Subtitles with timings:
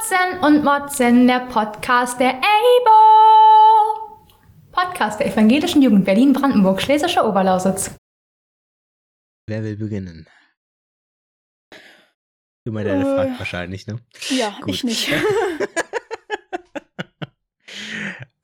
[0.00, 4.18] Matzen und Motzen, der Podcast der EIBO.
[4.72, 7.94] Podcast der Evangelischen Jugend Berlin-Brandenburg, Schlesische Oberlausitz.
[9.46, 10.26] Wer will beginnen?
[12.64, 13.98] Du mal deine Äh, Frage wahrscheinlich, ne?
[14.30, 14.70] Ja, Gut.
[14.70, 15.10] ich nicht.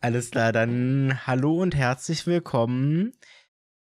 [0.01, 3.13] Alles klar, dann hallo und herzlich willkommen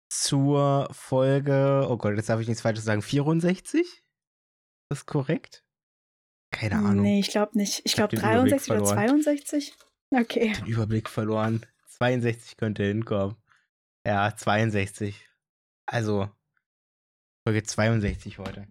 [0.08, 3.80] zur Folge, oh Gott, jetzt darf ich nichts Falsches sagen, 64?
[3.82, 4.02] Ist
[4.88, 5.64] das korrekt?
[6.50, 7.02] Keine Ahnung.
[7.02, 7.82] Nee, ich glaube nicht.
[7.84, 9.22] Ich glaube den Überblick 63 oder verloren.
[9.22, 9.74] 62.
[10.10, 10.52] Okay.
[10.54, 11.66] Den Überblick verloren.
[11.98, 13.36] 62 könnte hinkommen.
[14.06, 15.28] Ja, 62.
[15.86, 16.28] Also,
[17.46, 18.66] Folge 62 heute.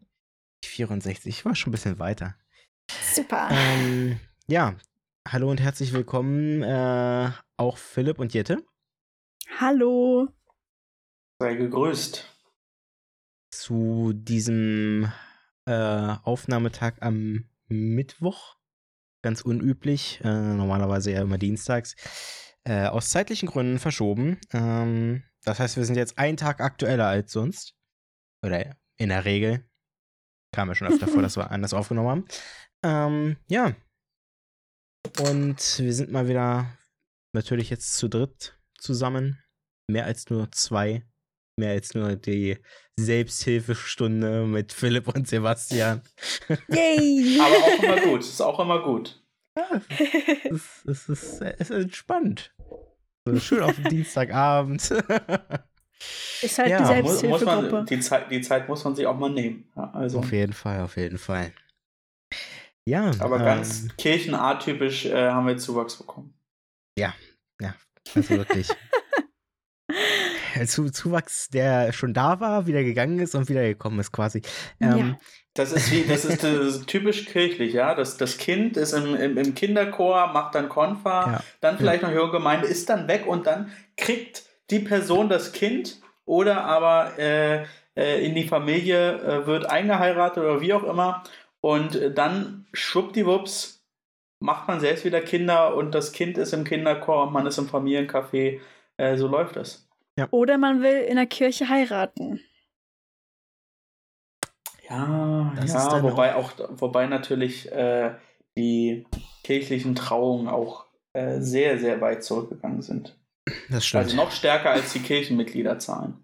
[0.66, 2.36] 64, ich war schon ein bisschen weiter.
[3.14, 3.50] Super.
[3.52, 4.76] Ähm, ja,
[5.28, 8.64] hallo und herzlich willkommen, äh, auch Philipp und Jette,
[9.60, 10.28] Hallo.
[11.40, 12.26] Sei gegrüßt.
[13.52, 15.12] zu diesem
[15.66, 18.56] äh, Aufnahmetag am Mittwoch.
[19.24, 21.96] Ganz unüblich, äh, normalerweise ja immer dienstags.
[22.64, 24.40] Äh, aus zeitlichen Gründen verschoben.
[24.52, 27.76] Ähm, das heißt, wir sind jetzt einen Tag aktueller als sonst.
[28.44, 29.66] Oder in der Regel.
[30.54, 32.26] Kam ja schon öfter vor, dass wir anders aufgenommen haben.
[32.84, 33.76] Ähm, ja.
[35.20, 36.78] Und wir sind mal wieder
[37.34, 39.42] natürlich jetzt zu dritt zusammen.
[39.90, 41.04] Mehr als nur zwei.
[41.60, 42.58] Mehr als nur die
[43.00, 46.02] Selbsthilfestunde mit Philipp und Sebastian.
[46.70, 47.40] Yay.
[47.42, 48.22] Aber auch immer gut.
[48.22, 49.22] Ist auch immer gut.
[49.56, 52.54] Es ist, es ist, es ist entspannt.
[53.26, 54.82] So schön auf dem Dienstagabend.
[56.44, 57.72] Ist halt Ja, die Selbsthilfegruppe.
[57.72, 59.68] man, die, Zeit, die Zeit muss man sich auch mal nehmen.
[59.76, 61.52] Ja, also, auf jeden Fall, auf jeden Fall.
[62.88, 66.38] Ja, aber ähm, ganz kirchenatypisch äh, haben wir Zuwachs bekommen.
[68.16, 68.70] Also wirklich.
[70.66, 74.42] Zu, Zuwachs, der schon da war, wieder gegangen ist und wieder gekommen ist, quasi.
[74.80, 75.18] Ähm, Ja.
[75.54, 77.96] Das ist wie, das ist, das ist typisch kirchlich, ja.
[77.96, 81.44] Das, das Kind ist im, im, im Kinderchor, macht dann Konfa, Ja.
[81.62, 86.00] dann vielleicht noch junge Gemeinde, ist dann weg und dann kriegt die Person das Kind
[86.26, 87.64] oder aber äh,
[87.96, 91.24] äh, in die Familie äh, wird eingeheiratet oder wie auch immer.
[91.60, 93.84] Und dann schwuppdiwupps
[94.40, 97.68] macht man selbst wieder Kinder und das Kind ist im Kinderchor und man ist im
[97.68, 98.60] Familiencafé.
[98.98, 99.87] Äh, so läuft das.
[100.32, 102.42] Oder man will in der Kirche heiraten.
[104.90, 108.16] Ja, Das ja, wobei auch, wobei natürlich äh,
[108.58, 109.06] die
[109.44, 113.18] kirchlichen Trauungen auch äh, sehr, sehr weit zurückgegangen sind.
[113.70, 114.06] das stimmt.
[114.06, 116.24] Also noch stärker als die Kirchenmitgliederzahlen.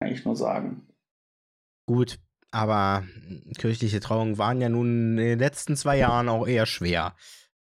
[0.00, 0.88] Kann ich nur sagen.
[1.86, 2.18] Gut,
[2.50, 3.04] aber
[3.58, 7.16] kirchliche Trauungen waren ja nun in den letzten zwei Jahren auch eher schwer.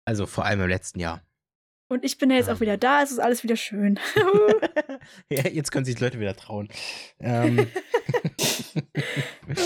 [0.06, 1.22] Also vor allem im letzten Jahr.
[1.90, 2.54] Und ich bin ja jetzt Ja.
[2.56, 4.00] auch wieder da, es ist alles wieder schön.
[5.30, 6.68] ja, jetzt können sich die Leute wieder trauen.
[7.20, 7.68] Ähm,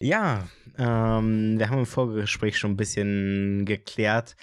[0.00, 0.46] ja,
[0.78, 4.36] ähm, wir haben im Vorgespräch schon ein bisschen geklärt.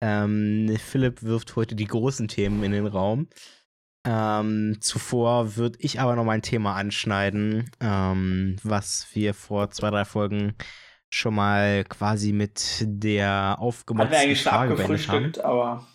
[0.00, 3.28] Ähm, Philipp wirft heute die großen Themen in den Raum.
[4.06, 9.90] Ähm, zuvor würde ich aber noch mal ein Thema anschneiden, ähm, was wir vor zwei,
[9.90, 10.54] drei Folgen
[11.08, 15.16] schon mal quasi mit der aufgemotzten eigentlich schon Frage beendet haben.
[15.16, 15.86] abgefrühstückt, aber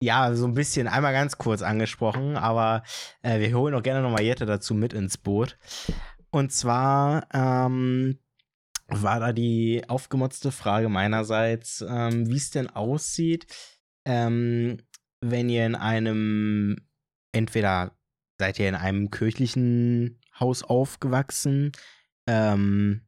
[0.00, 2.82] Ja, so ein bisschen, einmal ganz kurz angesprochen, aber
[3.22, 5.56] äh, wir holen auch gerne nochmal Jette dazu mit ins Boot.
[6.30, 8.18] Und zwar ähm,
[8.88, 13.46] war da die aufgemotzte Frage meinerseits, ähm, wie es denn aussieht,
[14.04, 14.78] ähm,
[15.20, 16.76] wenn ihr in einem,
[17.32, 17.96] entweder
[18.38, 21.72] seid ihr in einem kirchlichen Haus aufgewachsen,
[22.26, 23.02] ähm,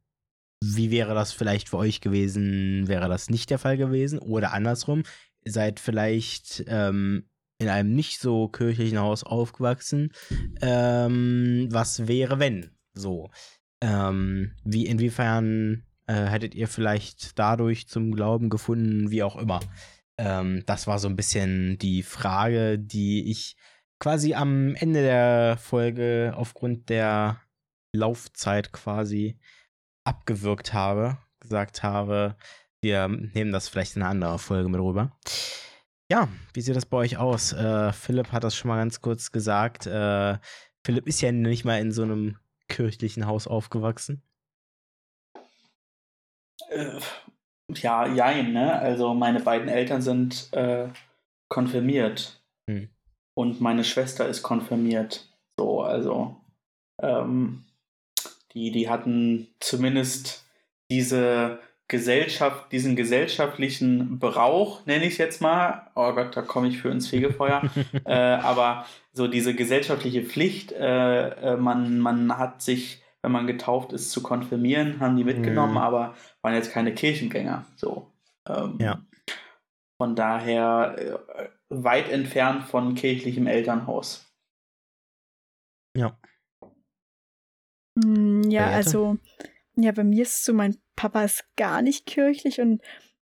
[0.63, 4.19] wie wäre das vielleicht für euch gewesen, wäre das nicht der Fall gewesen?
[4.19, 5.03] Oder andersrum,
[5.47, 10.13] seid vielleicht ähm, in einem nicht so kirchlichen Haus aufgewachsen.
[10.61, 12.71] Ähm, was wäre, wenn?
[12.93, 13.31] So.
[13.81, 19.61] Ähm, wie, inwiefern äh, hättet ihr vielleicht dadurch zum Glauben gefunden, wie auch immer?
[20.19, 23.57] Ähm, das war so ein bisschen die Frage, die ich
[23.99, 27.41] quasi am Ende der Folge aufgrund der
[27.95, 29.39] Laufzeit quasi
[30.05, 32.37] abgewürgt habe, gesagt habe,
[32.87, 35.11] wir nehmen das vielleicht in einer anderen Folge mit rüber.
[36.09, 37.53] Ja, wie sieht das bei euch aus?
[37.53, 39.87] Äh, Philipp hat das schon mal ganz kurz gesagt.
[39.87, 40.39] Äh,
[40.85, 42.39] Philipp ist ja nicht mal in so einem
[42.69, 44.23] kirchlichen Haus aufgewachsen.
[46.69, 47.01] äh,
[47.75, 48.79] ja, jein, ne?
[48.79, 50.89] Also meine beiden Eltern sind äh,
[51.49, 52.41] konfirmiert.
[52.71, 52.89] Hm.
[53.35, 55.29] Und meine Schwester ist konfirmiert.
[55.59, 56.37] So, also
[57.03, 57.65] ähm,
[58.53, 60.47] die, die hatten zumindest
[60.89, 61.59] diese
[61.89, 65.89] Gesellschaft, diesen gesellschaftlichen Brauch, nenne ich es jetzt mal.
[65.95, 67.63] Oh Gott, da komme ich für ins Fegefeuer.
[68.05, 73.93] äh, aber so diese gesellschaftliche Pflicht, äh, äh, man, man hat sich, wenn man getauft
[73.93, 75.79] ist, zu konfirmieren, haben die mitgenommen, Mhm.
[75.79, 77.65] aber waren jetzt keine Kirchengänger.
[77.77, 78.13] So.
[78.49, 79.03] Ähm, Ja.
[79.99, 84.27] Von daher äh, weit entfernt von kirchlichem Elternhaus.
[85.97, 86.19] Ja.
[87.95, 89.17] Mm, Ja, also,
[89.77, 92.83] ja, bei mir ist es so, mein Papa ist gar nicht kirchlich und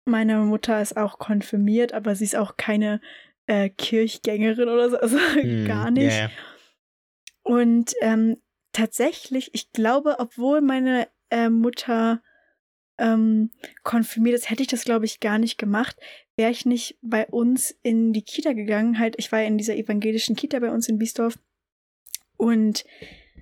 [0.05, 3.01] meine Mutter ist auch konfirmiert, aber sie ist auch keine
[3.47, 6.17] äh, Kirchgängerin oder so, also Hm, gar nicht.
[6.17, 6.31] Ja.
[7.43, 8.37] Und ähm,
[8.73, 12.23] tatsächlich, ich glaube, obwohl meine äh, Mutter
[12.99, 13.51] ähm,
[13.83, 15.97] konfirmiert ist, hätte ich das, glaube ich, gar nicht gemacht,
[16.37, 18.99] wäre ich nicht bei uns in die Kita gegangen.
[18.99, 21.39] Halt, ich war ja in dieser evangelischen Kita bei uns in Biesdorf.
[22.37, 22.85] Und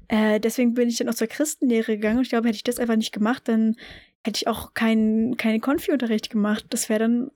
[0.09, 2.19] äh, deswegen bin ich dann auch zur Christenlehre gegangen.
[2.19, 3.77] Und ich glaube, hätte ich das einfach nicht gemacht, dann
[4.25, 6.67] hätte ich auch keinen keinen Konfi-Unterricht gemacht.
[6.71, 7.31] Das wäre dann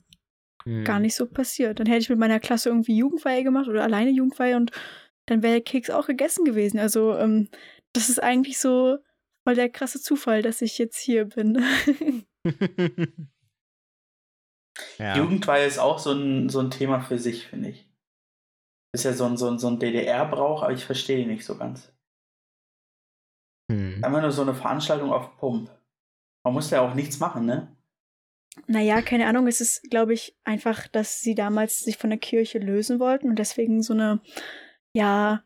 [0.67, 0.85] Hm.
[0.85, 1.79] gar nicht so passiert.
[1.79, 4.73] Dann hätte ich mit meiner Klasse irgendwie Jugendweihe gemacht oder alleine Jugendweihe und
[5.27, 6.79] dann wäre der Keks auch gegessen gewesen.
[6.79, 7.49] Also, ähm,
[7.93, 8.99] das ist eigentlich so
[9.45, 11.65] voll der krasse Zufall, dass ich jetzt hier bin.
[14.99, 15.17] ja.
[15.17, 17.89] Jugendweihe ist auch so ein, so ein Thema für sich, finde ich.
[18.93, 21.57] Ist ja so ein, so ein, so ein DDR-Brauch, aber ich verstehe ihn nicht so
[21.57, 21.93] ganz.
[23.71, 24.03] Hm.
[24.03, 25.71] Einfach nur so eine Veranstaltung auf Pump.
[26.47, 27.67] Man muss ja auch nichts machen, ne?
[28.69, 32.59] naja, keine Ahnung, es ist, glaube ich, einfach, dass sie damals sich von der Kirche
[32.61, 34.21] lösen wollten und deswegen so eine,
[34.95, 35.43] ja,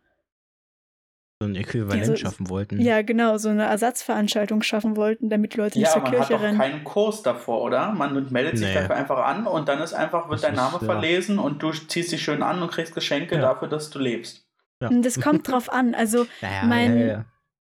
[1.43, 2.79] So ein Äquivalent Ja, so- schaffen wollten.
[2.83, 6.29] ja, genau, so eine Ersatzveranstaltung schaffen wollten, damit Leute nicht Ja, zur aber man hat
[6.29, 6.59] Kirche doch rennen.
[6.59, 7.93] keinen Kurs davor, oder?
[7.93, 8.75] Man meldet sich Nee.
[8.75, 10.85] dafür einfach an und dann ist einfach, wird Das dein ist, Name ja.
[10.85, 13.41] verlesen und du ziehst dich schön an und kriegst Geschenke Ja.
[13.41, 14.47] dafür, dass du lebst.
[14.83, 14.91] Ja.
[14.91, 15.95] Das kommt drauf an.
[15.95, 17.25] Also, Naja, mein- ja, ja.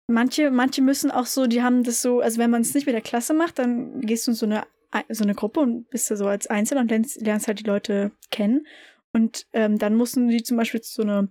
[0.10, 2.96] Manche, manche müssen auch so, die haben das so, also wenn man es nicht mit
[2.96, 4.64] der Klasse macht, dann gehst du in so eine,
[5.10, 8.12] so eine Gruppe und bist du so als Einzelner und lernst, lernst halt die Leute
[8.32, 8.66] kennen.
[9.14, 11.30] Und ähm, dann mussten die zum Beispiel so eine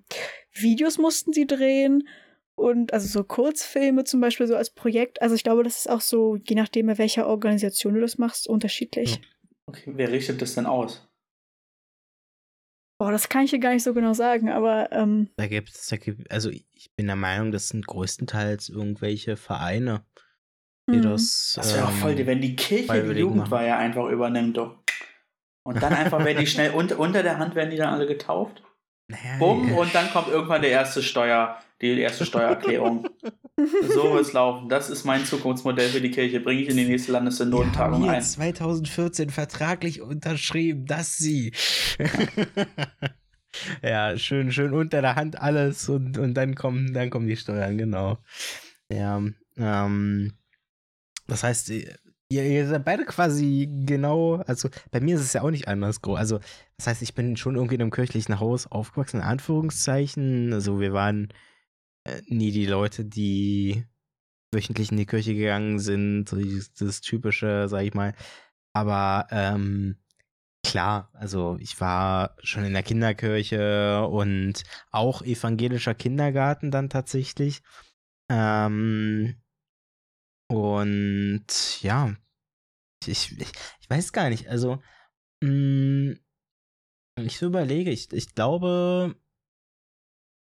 [0.53, 2.09] Videos mussten sie drehen
[2.57, 5.23] und also so Kurzfilme zum Beispiel so als Projekt.
[5.23, 8.49] Also ich glaube, das ist auch so, je nachdem, bei welcher Organisation du das machst,
[8.49, 9.21] unterschiedlich.
[9.67, 11.09] Okay, wer richtet das denn aus?
[12.99, 15.87] Boah, das kann ich hier gar nicht so genau sagen, aber ähm, Da gibt es,
[15.87, 20.05] da gibt, also ich bin der Meinung, das sind größtenteils irgendwelche Vereine,
[20.89, 21.03] die hm.
[21.03, 21.55] das.
[21.57, 24.77] Das wäre auch voll, ähm, wenn die Kirche die Jugendweihe einfach übernimmt, doch.
[25.65, 28.63] Und dann einfach werden die schnell unter, unter der Hand werden die dann alle getauft.
[29.09, 33.09] naja, Bumm, und dann kommt irgendwann der erste Steuer, die erste Steuererklärung.
[33.93, 34.69] so wird's laufen.
[34.69, 36.39] Das ist mein Zukunftsmodell für die Kirche.
[36.39, 37.13] Bringe ich in die nächste
[38.03, 38.23] hier ein.
[38.23, 41.53] 2014 vertraglich unterschrieben, dass sie.
[41.99, 42.07] ja,
[44.17, 48.19] schön, schön unter der Hand alles und, und dann kommen, dann kommen die Steuern, genau.
[48.91, 49.23] Ja,
[49.57, 50.33] ähm,
[51.27, 55.51] das heißt, ihr, ihr seid beide quasi genau, also bei mir ist es ja auch
[55.51, 56.19] nicht anders groß.
[56.19, 56.41] Also,
[56.77, 60.53] das heißt, ich bin schon irgendwie in einem kirchlichen Haus aufgewachsen, in Anführungszeichen.
[60.53, 61.29] Also, wir waren
[62.05, 63.85] äh, nie die Leute, die
[64.53, 66.35] wöchentlich in die Kirche gegangen sind,
[66.79, 68.15] das typische, sag ich mal.
[68.73, 69.97] Aber ähm,
[70.65, 77.63] klar, also ich war schon in der Kinderkirche und auch evangelischer Kindergarten dann tatsächlich.
[78.31, 79.41] Ähm,
[80.51, 82.15] und ja,
[83.07, 84.83] ich, ich, ich weiß gar nicht, also
[85.43, 86.17] mh,
[87.17, 89.17] wenn ich überlege, ich, ich glaube,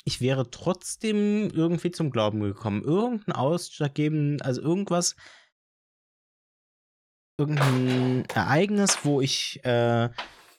[0.04, 2.84] ich wäre trotzdem irgendwie zum Glauben gekommen.
[2.84, 5.16] Irgendein ausschlaggebend, also irgendwas,
[7.38, 10.10] irgendein Ereignis, wo ich äh,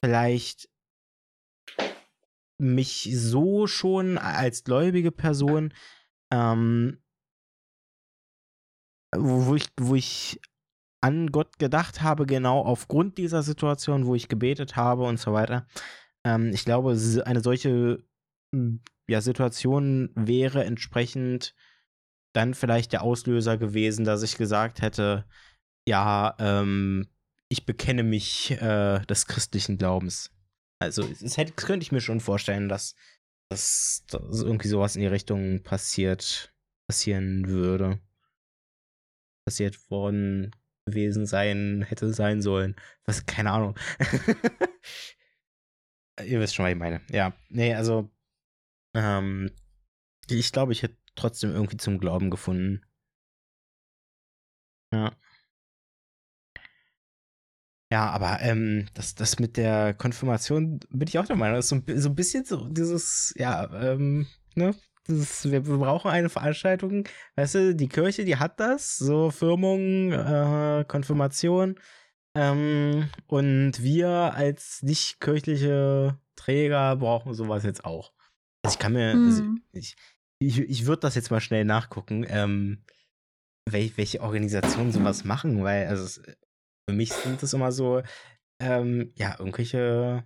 [0.01, 0.69] vielleicht
[2.59, 5.75] mich so schon als gläubige Person,
[6.33, 7.02] ähm,
[9.14, 10.41] wo, wo ich, wo ich
[11.02, 15.67] an Gott gedacht habe, genau aufgrund dieser Situation, wo ich gebetet habe und so weiter.
[16.25, 18.05] Ähm, ich glaube, eine solche
[18.52, 21.55] m, ja, Situation wäre entsprechend
[22.33, 25.26] dann vielleicht der Auslöser gewesen, dass ich gesagt hätte,
[25.87, 27.09] ja, ähm,
[27.49, 30.31] ich bekenne mich äh, des christlichen Glaubens.
[30.81, 32.95] Also, es hätte, könnte ich mir schon vorstellen, dass,
[33.51, 36.55] dass, dass irgendwie sowas in die Richtung passiert,
[36.89, 38.01] passieren würde.
[39.47, 40.53] Passiert worden
[40.87, 42.77] gewesen sein, hätte sein sollen.
[43.05, 43.79] Was, keine Ahnung.
[46.25, 47.01] Ihr wisst schon, was ich meine.
[47.11, 48.11] Ja, nee, also,
[48.95, 49.51] ähm,
[50.29, 52.85] ich glaube, ich hätte trotzdem irgendwie zum Glauben gefunden.
[54.93, 55.17] Ja.
[57.92, 61.68] Ja, aber ähm, das, das mit der Konfirmation bin ich auch der Meinung, das ist
[61.68, 64.75] so, so ein bisschen so dieses, ja, ähm, ne,
[65.06, 67.06] dieses, wir, brauchen eine Veranstaltung,
[67.37, 71.78] weißt du, die Kirche, die hat das, so Firmung, äh, Konfirmation,
[72.34, 78.14] ähm, und wir als nicht kirchliche Träger brauchen sowas jetzt auch.
[78.62, 79.61] Also ich kann mir, also Mhm.
[79.72, 79.96] ich,
[80.38, 82.87] ich, ich würde das jetzt mal schnell nachgucken, ähm,
[83.68, 86.22] wel, welche Organisationen sowas machen, weil, also es,
[86.89, 88.03] für mich sind das immer so
[88.62, 90.25] ähm, ja, irgendwelche,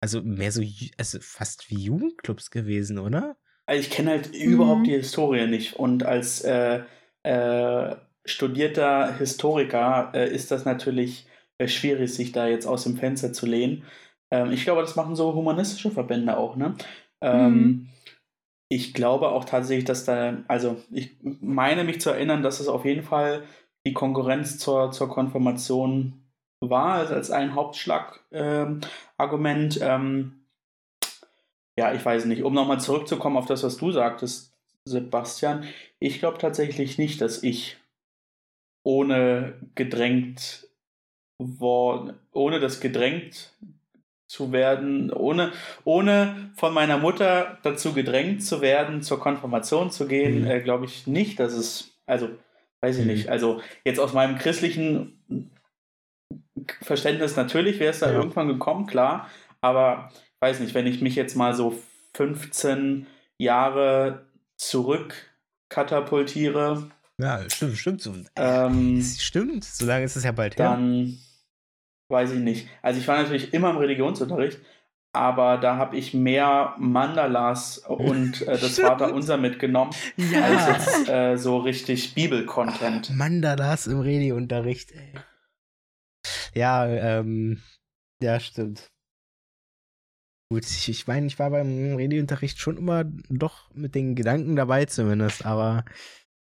[0.00, 0.62] also mehr so,
[0.98, 3.36] also fast wie Jugendclubs gewesen, oder?
[3.66, 4.40] Also ich kenne halt mhm.
[4.40, 6.82] überhaupt die Historie nicht und als äh,
[7.22, 11.26] äh, studierter Historiker äh, ist das natürlich
[11.58, 13.84] äh, schwierig, sich da jetzt aus dem Fenster zu lehnen.
[14.30, 16.74] Ähm, ich glaube, das machen so humanistische Verbände auch, ne?
[17.20, 17.88] Ähm, mhm.
[18.68, 22.84] Ich glaube auch tatsächlich, dass da, also ich meine mich zu erinnern, dass es auf
[22.84, 23.44] jeden Fall
[23.86, 26.22] die Konkurrenz zur, zur Konfirmation
[26.60, 29.80] war, also als ein Hauptschlagargument.
[29.80, 30.42] Ähm, ähm,
[31.76, 34.52] ja, ich weiß nicht, um nochmal zurückzukommen auf das, was du sagtest,
[34.84, 35.64] Sebastian,
[36.00, 37.76] ich glaube tatsächlich nicht, dass ich
[38.84, 40.68] ohne gedrängt
[41.38, 43.52] worden, ohne das gedrängt
[44.26, 45.52] zu werden, ohne,
[45.84, 50.46] ohne von meiner Mutter dazu gedrängt zu werden, zur Konfirmation zu gehen, mhm.
[50.46, 52.30] äh, glaube ich nicht, dass es, also,
[52.82, 53.12] weiß ich mhm.
[53.12, 55.18] nicht, also jetzt aus meinem christlichen
[56.82, 58.18] Verständnis natürlich wäre es da ja.
[58.18, 60.10] irgendwann gekommen, klar, aber
[60.40, 61.78] weiß nicht, wenn ich mich jetzt mal so
[62.14, 63.06] 15
[63.38, 65.14] Jahre zurück
[65.68, 66.90] katapultiere.
[67.18, 68.02] Ja, stimmt, stimmt.
[68.02, 70.70] So, ähm, stimmt, so lange ist es ja bald her.
[70.70, 71.18] Dann
[72.08, 72.68] weiß ich nicht.
[72.82, 74.58] Also ich war natürlich immer im Religionsunterricht,
[75.12, 80.42] aber da habe ich mehr Mandalas und äh, das Vaterunser mitgenommen, ja.
[80.42, 83.10] als jetzt äh, so richtig Bibel-Content.
[83.10, 85.12] Mandalas im Religionsunterricht, ey.
[86.54, 87.62] Ja, ähm,
[88.22, 88.90] ja, stimmt.
[90.50, 94.84] Gut, ich, ich meine, ich war beim Redeunterricht schon immer doch mit den Gedanken dabei
[94.84, 95.84] zumindest, aber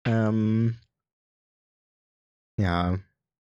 [0.05, 0.77] ähm,
[2.59, 2.99] ja.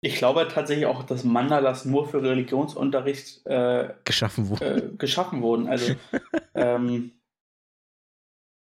[0.07, 4.63] Ich glaube tatsächlich auch, dass Mandalas nur für Religionsunterricht äh, geschaffen wurden.
[4.63, 5.67] Äh, geschaffen wurden.
[5.67, 5.95] Also
[6.55, 7.11] ähm,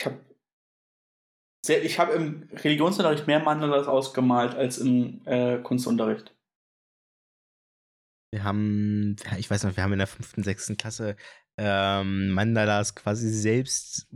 [0.00, 0.20] ich habe
[1.68, 6.34] ich habe im Religionsunterricht mehr Mandalas ausgemalt als im äh, Kunstunterricht.
[8.32, 11.14] Wir haben, ich weiß noch, wir haben in der fünften, sechsten Klasse
[11.58, 14.08] ähm, Mandalas quasi selbst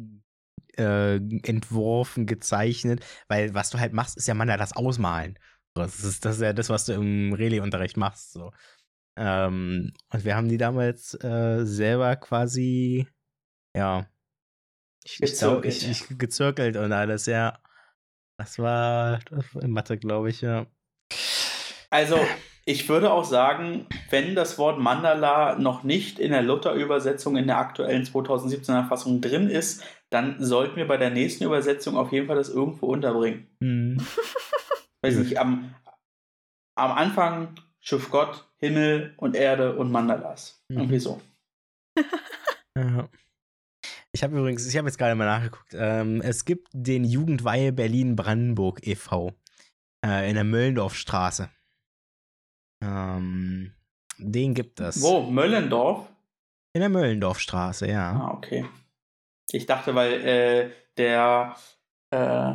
[0.77, 5.39] äh, entworfen, gezeichnet, weil was du halt machst, ist ja Mandalas ausmalen.
[5.75, 8.33] Das ist, das ist ja das, was du im Reli-Unterricht machst.
[8.33, 8.53] So.
[9.17, 13.07] Ähm, und wir haben die damals äh, selber quasi,
[13.77, 14.07] ja,
[15.05, 17.59] ich, gezirkelt, ich, ich, gezirkelt und alles, ja.
[18.39, 20.67] Das war, das war in Mathe, glaube ich, ja.
[21.91, 22.19] Also,
[22.65, 27.59] ich würde auch sagen, wenn das Wort Mandala noch nicht in der Luther-Übersetzung in der
[27.59, 32.37] aktuellen 2017er Fassung drin ist, dann sollten wir bei der nächsten Übersetzung auf jeden Fall
[32.37, 33.47] das irgendwo unterbringen.
[33.61, 33.99] Mhm.
[35.03, 35.75] Weiß nicht, am,
[36.77, 40.63] am Anfang schuf Gott Himmel und Erde und Mandalas.
[40.69, 40.79] Mhm.
[40.79, 41.21] Irgendwie so.
[42.77, 43.09] ja.
[44.13, 45.73] Ich habe übrigens, ich habe jetzt gerade mal nachgeguckt.
[45.73, 49.33] Ähm, es gibt den Jugendweihe Berlin-Brandenburg e.V.
[50.05, 51.49] Äh, in der Möllendorfstraße.
[52.83, 53.73] Ähm,
[54.19, 55.01] den gibt es.
[55.01, 55.23] Wo?
[55.23, 56.09] Möllendorf?
[56.75, 58.13] In der Möllendorfstraße, ja.
[58.13, 58.67] Ah, okay.
[59.51, 61.57] Ich dachte, weil äh, der
[62.11, 62.55] äh,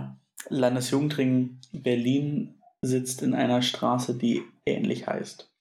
[0.50, 5.52] Landesjugendring Berlin sitzt in einer Straße, die ähnlich heißt.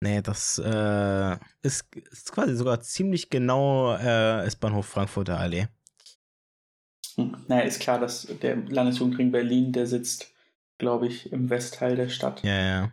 [0.00, 5.68] Nee, das äh, ist, ist, quasi sogar ziemlich genau äh, S-Bahnhof Frankfurter Allee.
[7.16, 10.34] Hm, naja, ist klar, dass der Landesjugendring Berlin, der sitzt
[10.78, 12.42] glaube ich, im Westteil der Stadt.
[12.42, 12.92] Ja, ja.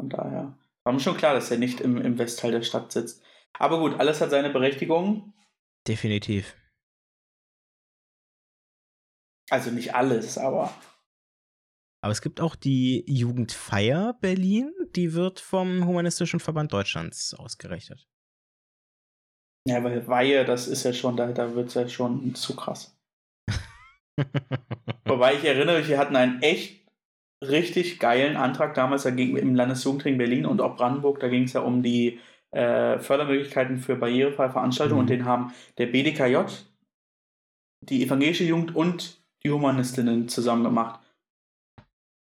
[0.00, 3.22] Von daher war mir schon klar, dass er nicht im, im Westteil der Stadt sitzt.
[3.58, 5.32] Aber gut, alles hat seine Berechtigung.
[5.86, 6.54] Definitiv.
[9.50, 10.74] Also nicht alles, aber.
[12.02, 18.06] Aber es gibt auch die Jugendfeier Berlin, die wird vom Humanistischen Verband Deutschlands ausgerichtet.
[19.66, 22.96] Ja, weil Weihe, das ist ja schon, da, da wird es ja schon zu krass.
[25.04, 26.86] Wobei ich erinnere mich, wir hatten einen echt
[27.42, 31.52] richtig geilen Antrag damals, da ging im Landesjugendring Berlin und auch Brandenburg, da ging es
[31.52, 32.20] ja um die
[32.52, 35.02] äh, Fördermöglichkeiten für barrierefreie Veranstaltungen mhm.
[35.02, 36.38] und den haben der BDKJ,
[37.82, 41.00] die evangelische Jugend und Humanistinnen zusammen gemacht.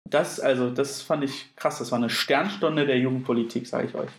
[0.08, 1.78] Das, also, das fand ich krass.
[1.78, 4.10] Das war eine Sternstunde der Jugendpolitik, sage ich euch.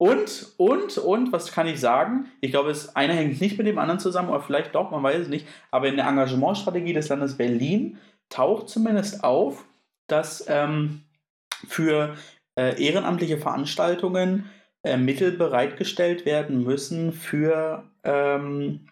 [0.00, 2.30] Und, und, und, was kann ich sagen?
[2.40, 5.22] Ich glaube, es einer hängt nicht mit dem anderen zusammen, oder vielleicht doch, man weiß
[5.22, 5.46] es nicht.
[5.72, 9.64] Aber in der Engagementstrategie des Landes Berlin taucht zumindest auf,
[10.06, 11.02] dass ähm,
[11.66, 12.14] für
[12.56, 14.48] äh, ehrenamtliche Veranstaltungen
[14.84, 18.88] äh, Mittel bereitgestellt werden müssen für ähm,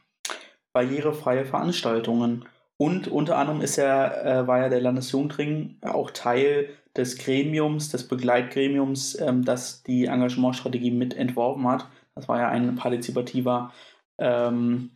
[0.76, 2.44] barrierefreie Veranstaltungen.
[2.76, 8.06] Und unter anderem ist er, äh, war ja der Landesjugendring auch Teil des Gremiums, des
[8.06, 11.86] Begleitgremiums, ähm, das die Engagementstrategie mit entworfen hat.
[12.14, 13.72] Das war ja ein partizipativer
[14.18, 14.90] ähm,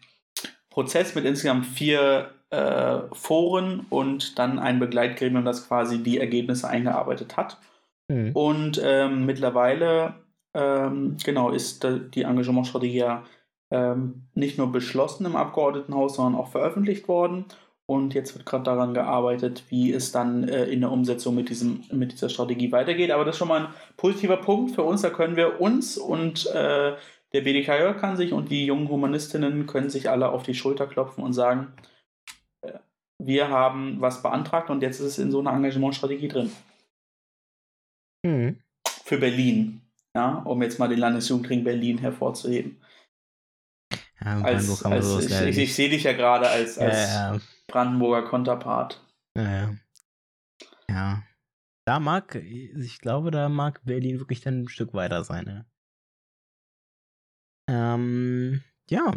[0.69, 7.39] Prozess mit insgesamt vier äh, Foren und dann ein Begleitgremium, das quasi die Ergebnisse eingearbeitet
[7.39, 7.57] hat.
[8.09, 8.33] Mhm.
[8.35, 10.17] Und ähm, mittlerweile,
[10.53, 13.25] ähm, genau, ist die Engagementstrategie ja
[13.71, 17.45] ähm, nicht nur beschlossen im Abgeordnetenhaus, sondern auch veröffentlicht worden.
[17.87, 21.83] Und jetzt wird gerade daran gearbeitet, wie es dann äh, in der Umsetzung mit, diesem,
[21.91, 23.11] mit dieser Strategie weitergeht.
[23.11, 25.03] Aber das ist schon mal ein positiver Punkt für uns.
[25.03, 26.95] Da können wir uns und äh,
[27.33, 31.25] der BDKJ kann sich und die jungen Humanistinnen können sich alle auf die Schulter klopfen
[31.25, 31.73] und sagen,
[32.63, 32.79] äh,
[33.19, 36.53] wir haben was beantragt und jetzt ist es in so einer Engagementstrategie drin.
[38.25, 38.59] Mhm.
[39.05, 39.81] Für Berlin,
[40.15, 42.81] ja, um jetzt mal den Landesjugendring Berlin hervorzuheben.
[44.25, 47.41] Ja, als, als, ich, ich, ich sehe dich ja gerade als, als ja, ja.
[47.69, 49.03] Brandenburger Konterpart.
[49.37, 49.71] Ja,
[50.91, 51.23] ja.
[51.87, 55.65] Da mag, ich glaube, da mag Berlin wirklich dann ein Stück weiter sein.
[57.69, 57.95] Ja.
[57.95, 59.13] Ähm, ja.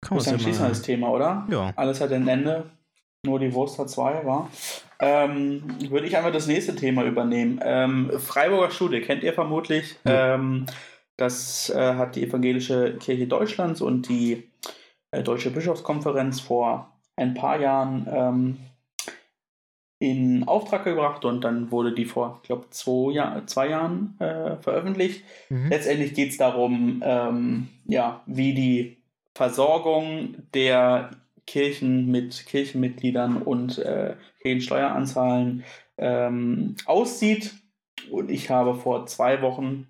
[0.00, 1.46] Kann man dann schließen das Thema, oder?
[1.50, 1.72] Ja.
[1.76, 2.70] Alles hat ein Ende.
[3.26, 4.48] Nur die Wurst hat zwei, war.
[5.00, 7.60] Ähm, würde ich einmal das nächste Thema übernehmen.
[7.62, 9.96] Ähm, Freiburger Schule kennt ihr vermutlich.
[10.04, 10.34] Ja.
[10.34, 10.66] Ähm,
[11.18, 14.44] das äh, hat die Evangelische Kirche Deutschlands und die
[15.10, 18.56] äh, Deutsche Bischofskonferenz vor ein paar Jahren ähm,
[19.98, 24.56] in Auftrag gebracht und dann wurde die vor, ich glaube, zwei, Jahr, zwei Jahren äh,
[24.56, 25.24] veröffentlicht.
[25.48, 25.68] Mhm.
[25.68, 28.98] Letztendlich geht es darum, ähm, ja, wie die
[29.34, 31.10] Versorgung der
[31.46, 35.64] Kirchen mit Kirchenmitgliedern und äh, Kirchensteueranzahlen
[35.96, 37.54] ähm, aussieht.
[38.10, 39.87] Und ich habe vor zwei Wochen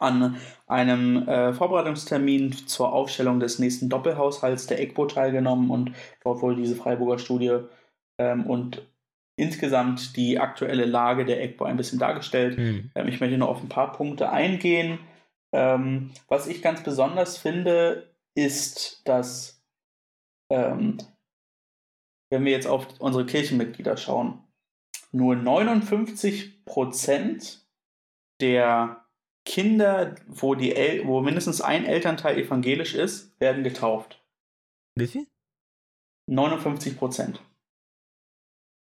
[0.00, 5.92] an einem äh, Vorbereitungstermin zur Aufstellung des nächsten Doppelhaushalts der EGBO teilgenommen und
[6.24, 7.58] dort wurde diese Freiburger Studie
[8.18, 8.86] ähm, und
[9.36, 12.58] insgesamt die aktuelle Lage der EGBO ein bisschen dargestellt.
[12.58, 12.90] Mhm.
[12.94, 14.98] Ähm, ich möchte noch auf ein paar Punkte eingehen.
[15.52, 19.62] Ähm, was ich ganz besonders finde, ist, dass
[20.50, 20.98] ähm,
[22.30, 24.44] wenn wir jetzt auf unsere Kirchenmitglieder schauen,
[25.12, 27.66] nur 59 Prozent
[28.40, 28.99] der
[29.50, 34.22] Kinder, wo, die El wo mindestens ein Elternteil evangelisch ist, werden getauft.
[34.96, 35.26] Wie viel?
[36.28, 37.42] 59 Prozent.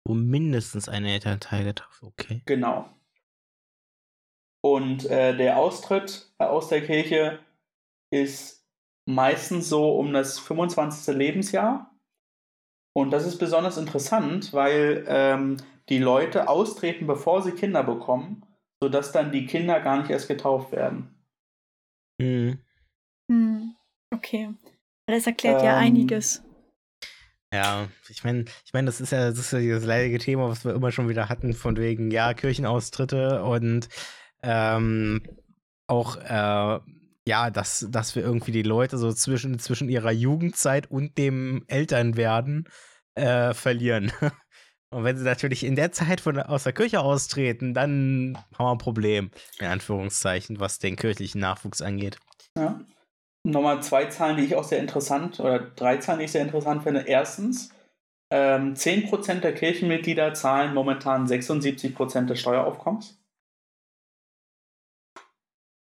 [0.04, 2.42] Wo mindestens ein Elternteil getauft okay.
[2.46, 2.90] Genau.
[4.60, 7.38] Und äh, der Austritt aus der Kirche
[8.12, 8.66] ist
[9.08, 11.14] meistens so um das 25.
[11.14, 11.94] Lebensjahr.
[12.92, 15.58] Und das ist besonders interessant, weil ähm,
[15.88, 18.44] die Leute austreten, bevor sie Kinder bekommen
[18.82, 21.14] sodass dann die Kinder gar nicht erst getauft werden.
[22.18, 22.58] Mhm.
[23.30, 23.74] Hm,
[24.12, 24.54] okay.
[25.06, 26.42] Das erklärt ähm, ja einiges.
[27.52, 30.64] Ja, ich meine, ich meine, das ist ja das ist ja dieses leidige Thema, was
[30.64, 33.88] wir immer schon wieder hatten, von wegen, ja, Kirchenaustritte und
[34.42, 35.22] ähm,
[35.88, 36.80] auch äh,
[37.26, 42.68] ja, dass, dass wir irgendwie die Leute so zwischen, zwischen ihrer Jugendzeit und dem Elternwerden
[43.14, 44.12] äh, verlieren.
[44.92, 48.72] Und wenn sie natürlich in der Zeit von, aus der Kirche austreten, dann haben wir
[48.72, 52.18] ein Problem, in Anführungszeichen, was den kirchlichen Nachwuchs angeht.
[52.56, 52.80] Ja.
[53.44, 56.82] Nochmal zwei Zahlen, die ich auch sehr interessant, oder drei Zahlen, die ich sehr interessant
[56.82, 57.04] finde.
[57.06, 57.72] Erstens,
[58.32, 63.18] ähm, 10% der Kirchenmitglieder zahlen momentan 76% des Steueraufkommens.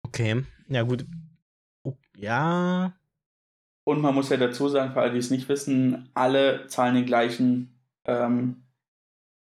[0.07, 1.05] Okay, ja gut.
[1.83, 2.93] Oh, ja.
[3.85, 7.05] Und man muss ja dazu sagen, für alle, die es nicht wissen, alle zahlen den
[7.05, 8.63] gleichen ähm,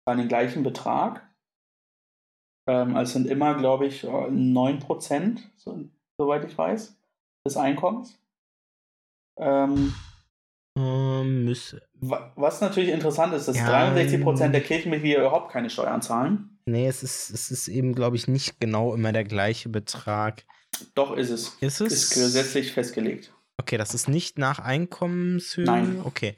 [0.05, 1.29] zahlen den gleichen Betrag.
[2.69, 5.85] Ähm, also sind immer, glaube ich, 9%, so,
[6.19, 6.97] soweit ich weiß,
[7.47, 8.19] des Einkommens.
[9.39, 9.95] Ähm,
[10.75, 11.83] um, müsse.
[12.01, 16.59] Was natürlich interessant ist, dass ja, 63% der Kirchenmitglieder überhaupt keine Steuern zahlen.
[16.65, 20.45] Nee, es ist, es ist eben, glaube ich, nicht genau immer der gleiche Betrag.
[20.95, 21.57] Doch, ist es.
[21.61, 21.93] Ist es?
[21.93, 23.33] Ist gesetzlich festgelegt.
[23.59, 25.65] Okay, das ist nicht nach Einkommenshöhe?
[25.65, 26.01] Nein.
[26.05, 26.37] Okay.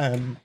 [0.00, 0.36] Ähm,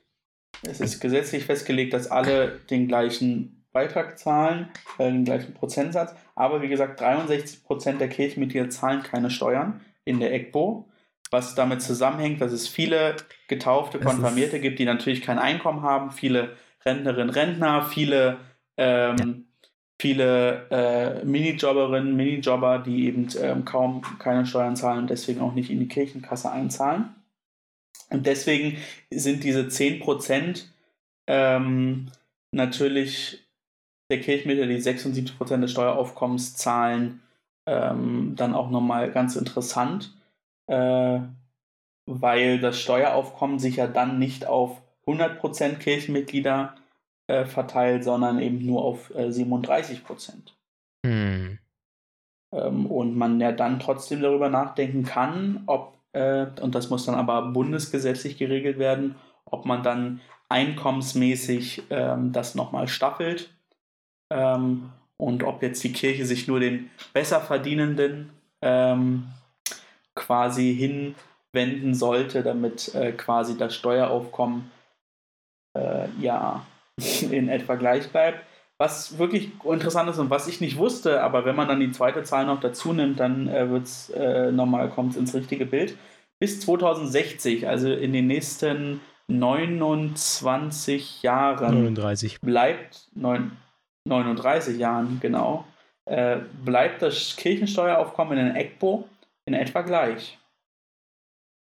[0.61, 6.15] es ist gesetzlich festgelegt, dass alle den gleichen Beitrag zahlen, äh, den gleichen Prozentsatz.
[6.35, 10.87] Aber wie gesagt, 63 Prozent der Kirchenmitglieder zahlen keine Steuern in der EGBO,
[11.31, 13.15] was damit zusammenhängt, dass es viele
[13.47, 18.37] getaufte Konfirmierte gibt, die natürlich kein Einkommen haben, viele Rentnerinnen, Rentner, viele,
[18.77, 19.45] ähm,
[19.99, 25.71] viele äh, Minijobberinnen, Minijobber, die eben ähm, kaum keine Steuern zahlen und deswegen auch nicht
[25.71, 27.15] in die Kirchenkasse einzahlen.
[28.09, 28.77] Und deswegen
[29.09, 30.65] sind diese 10%
[31.27, 32.11] ähm,
[32.51, 33.43] natürlich
[34.09, 37.21] der Kirchmittel, die 76% des Steueraufkommens zahlen,
[37.67, 40.13] ähm, dann auch nochmal ganz interessant,
[40.67, 41.19] äh,
[42.05, 46.75] weil das Steueraufkommen sich ja dann nicht auf 100% Kirchenmitglieder
[47.27, 50.53] äh, verteilt, sondern eben nur auf äh, 37%.
[51.05, 51.57] Hm.
[52.53, 57.15] Ähm, und man ja dann trotzdem darüber nachdenken kann, ob äh, und das muss dann
[57.15, 63.49] aber bundesgesetzlich geregelt werden, ob man dann einkommensmäßig ähm, das nochmal staffelt
[64.31, 68.29] ähm, und ob jetzt die Kirche sich nur den besser verdienenden
[68.61, 69.27] ähm,
[70.15, 74.71] quasi hinwenden sollte, damit äh, quasi das Steueraufkommen
[75.77, 76.65] äh, ja
[77.31, 78.45] in etwa gleich bleibt.
[78.83, 82.23] Was wirklich interessant ist und was ich nicht wusste, aber wenn man dann die zweite
[82.23, 85.97] Zahl noch dazu nimmt, dann äh, wird's, äh, nochmal kommt es ins richtige Bild.
[86.37, 92.41] Bis 2060, also in den nächsten 29 Jahren 39.
[92.41, 93.53] bleibt neun,
[94.05, 95.63] 39 Jahren, genau,
[96.03, 99.07] äh, bleibt das Kirchensteueraufkommen in EGBO
[99.45, 100.37] in etwa gleich.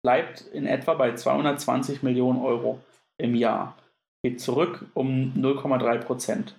[0.02, 2.80] Bleibt in etwa bei 220 Millionen Euro
[3.16, 3.78] im Jahr.
[4.24, 6.56] Geht zurück um 0,3 Prozent.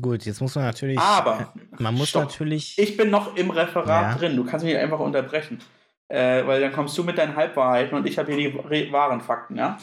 [0.00, 0.98] Gut, jetzt muss man natürlich.
[0.98, 2.24] Aber, man muss stopp.
[2.24, 2.78] natürlich.
[2.78, 4.18] Ich bin noch im Referat Ja.
[4.18, 4.36] drin.
[4.36, 5.60] Du kannst mich einfach unterbrechen.
[6.08, 9.20] Äh, weil dann kommst du mit deinen Halbwahrheiten und ich habe hier die re- wahren
[9.20, 9.78] Fakten, ja?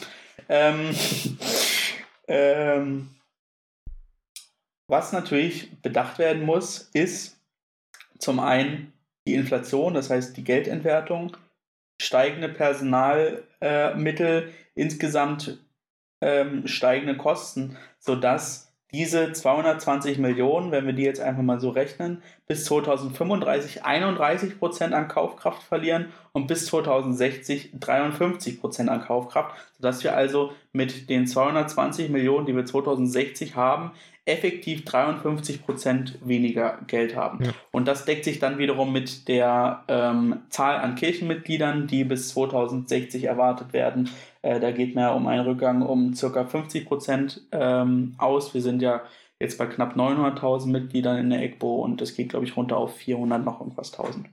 [0.48, 0.94] Ähm,
[2.28, 3.10] ähm,
[4.88, 7.38] was natürlich bedacht werden muss, ist
[8.18, 8.92] zum einen
[9.26, 11.36] die Inflation, das heißt die Geldentwertung,
[12.00, 15.58] steigende Personalmittel, äh, insgesamt
[16.20, 22.22] ähm, steigende Kosten, sodass diese 220 Millionen, wenn wir die jetzt einfach mal so rechnen,
[22.46, 30.04] bis 2035 31 Prozent an Kaufkraft verlieren und bis 2060 53 Prozent an Kaufkraft, sodass
[30.04, 33.92] wir also mit den 220 Millionen, die wir 2060 haben,
[34.26, 37.42] effektiv 53 Prozent weniger Geld haben.
[37.42, 37.52] Ja.
[37.72, 43.24] Und das deckt sich dann wiederum mit der ähm, Zahl an Kirchenmitgliedern, die bis 2060
[43.24, 44.10] erwartet werden.
[44.42, 48.52] Äh, da geht mehr um einen Rückgang um circa 50 Prozent ähm, aus.
[48.52, 49.00] Wir sind ja
[49.40, 52.94] jetzt bei knapp 900.000 Mitgliedern in der EGBO und das geht, glaube ich, runter auf
[52.94, 54.28] 400 noch irgendwas 1000.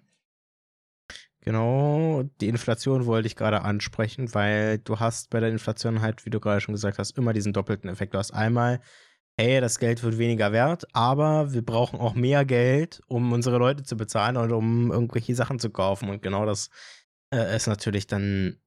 [1.45, 6.29] Genau, die Inflation wollte ich gerade ansprechen, weil du hast bei der Inflation halt, wie
[6.29, 8.13] du gerade schon gesagt hast, immer diesen doppelten Effekt.
[8.13, 8.79] Du hast einmal,
[9.37, 13.83] hey, das Geld wird weniger wert, aber wir brauchen auch mehr Geld, um unsere Leute
[13.83, 16.07] zu bezahlen und um irgendwelche Sachen zu kaufen.
[16.07, 16.69] Und genau das
[17.33, 18.61] äh, ist natürlich dann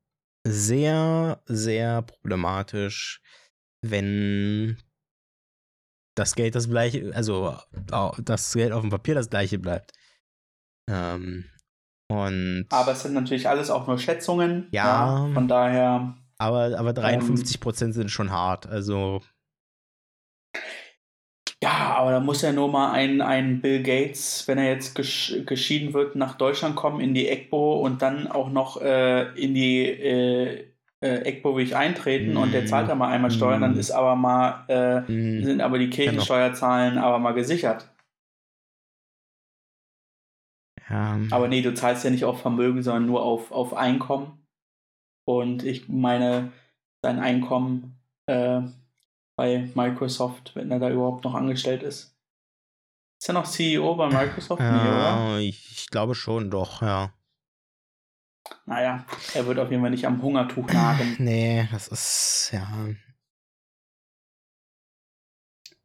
[0.47, 3.23] sehr, sehr problematisch,
[3.81, 4.77] wenn
[6.15, 7.57] das Geld das gleiche, also
[8.19, 9.93] das Geld auf dem Papier das gleiche bleibt.
[10.91, 11.47] Ähm,
[12.09, 14.69] und Aber es sind natürlich alles auch nur Schätzungen.
[14.71, 15.29] Ja.
[15.35, 16.15] von daher.
[16.39, 16.95] Aber, aber Ähm.
[16.95, 18.67] 53 Prozent sind schon hart.
[18.67, 19.23] Also,
[21.63, 25.35] Ja, aber da muss ja nur mal ein, ein Bill Gates, wenn er jetzt gesch
[25.47, 29.87] geschieden wird, nach Deutschland kommen in die EGBO und dann auch noch äh, in die
[29.87, 30.67] äh,
[31.01, 32.67] äh, EGBO will ich eintreten und der Mm.
[32.67, 33.79] zahlt da mal einmal Steuern, dann Mm.
[33.79, 37.89] ist aber mal, äh, mh, sind aber die Kirchensteuerzahlen aber mal gesichert.
[40.89, 41.19] Ja.
[41.31, 44.47] Aber nee, du zahlst ja nicht auf Vermögen, sondern nur auf, auf Einkommen.
[45.25, 46.53] Und ich meine,
[47.03, 48.61] sein Einkommen äh,
[49.37, 52.17] bei Microsoft, wenn er da überhaupt noch angestellt ist.
[53.21, 54.61] Ist er noch CEO bei Microsoft?
[54.61, 54.79] Nee, oder?
[54.79, 57.13] ja, ich, ich glaube schon, doch, ja.
[58.67, 61.17] Naja, er wird auf jeden Fall nicht am Hungertuch nagen.
[61.19, 62.69] Nee, das ist, ja.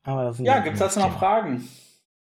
[0.04, 1.68] Aber das sind Ja, ja gibt es dazu noch Fragen?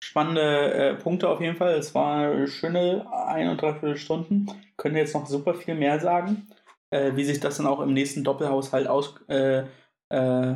[0.07, 1.73] Spannende äh, Punkte auf jeden Fall.
[1.73, 4.47] Es war eine schöne ein und dreiviertel Stunden.
[4.77, 6.47] Können jetzt noch super viel mehr sagen,
[6.91, 9.65] äh, wie sich das dann auch im nächsten Doppelhaushalt aus, äh,
[10.07, 10.55] äh,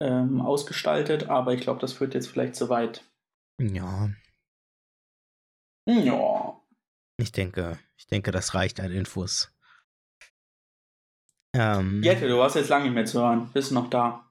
[0.00, 1.28] ähm, ausgestaltet.
[1.28, 3.04] Aber ich glaube, das führt jetzt vielleicht zu weit.
[3.60, 4.08] Ja,
[5.86, 6.58] Ja.
[7.18, 9.52] ich denke, ich denke, das reicht an Infos.
[11.54, 13.50] Ähm, Jette, du warst jetzt lange nicht mehr zu hören.
[13.52, 14.24] Bist du noch da?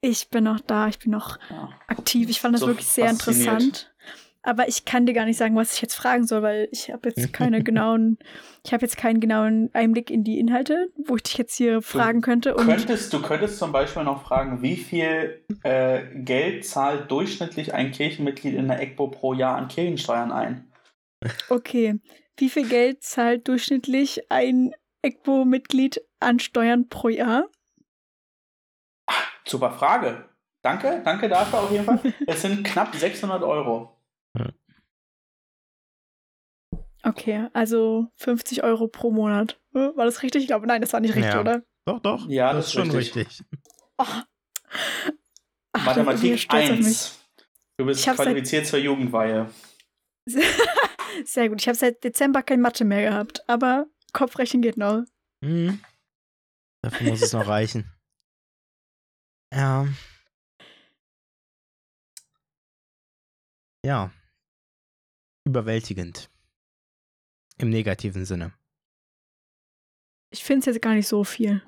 [0.00, 1.68] Ich bin noch da, ich bin noch Ja.
[1.86, 2.30] aktiv.
[2.30, 3.40] Ich fand das So wirklich sehr fasziniert.
[3.48, 3.94] interessant.
[4.42, 7.10] Aber ich kann dir gar nicht sagen, was ich jetzt fragen soll, weil ich habe
[7.10, 8.18] jetzt keine genauen,
[8.64, 12.22] ich habe jetzt keinen genauen Einblick in die Inhalte, wo ich dich jetzt hier fragen
[12.22, 12.54] könnte.
[12.54, 17.90] Und Könntest, du könntest zum Beispiel noch fragen, wie viel äh, Geld zahlt durchschnittlich ein
[17.92, 20.72] Kirchenmitglied in der EGBO pro Jahr an Kirchensteuern ein?
[21.50, 22.00] okay,
[22.38, 27.44] wie viel Geld zahlt durchschnittlich ein EGBO-Mitglied an Steuern pro Jahr?
[29.50, 30.28] Super Frage.
[30.62, 32.00] Danke, danke dafür auf jeden Fall.
[32.26, 33.96] Es sind knapp 600 Euro.
[37.02, 39.58] Okay, also 50 Euro pro Monat.
[39.74, 40.42] Äh, War das richtig?
[40.42, 41.40] Ich glaube, nein, das war nicht richtig, Ja.
[41.40, 41.62] oder?
[41.86, 42.28] doch, doch.
[42.28, 43.42] Ja, das ist schon richtig.
[43.98, 44.04] Oh.
[45.72, 46.86] Ach, Mathematik stolz auf mich.
[46.86, 47.20] 1.
[47.78, 49.50] Du bist hab seit- qualifiziert zur Jugendweihe.
[51.24, 51.60] Sehr gut.
[51.60, 55.02] Ich habe seit Dezember kein Mathe mehr gehabt, aber Kopfrechnen geht noch.
[55.42, 55.80] Mhm.
[56.82, 57.90] Dafür muss es noch reichen.
[59.52, 59.88] Ja.
[63.84, 64.12] Ja.
[65.44, 66.30] Überwältigend.
[67.58, 68.52] Im negativen Sinne.
[70.32, 71.62] Ich finde es jetzt gar nicht so viel.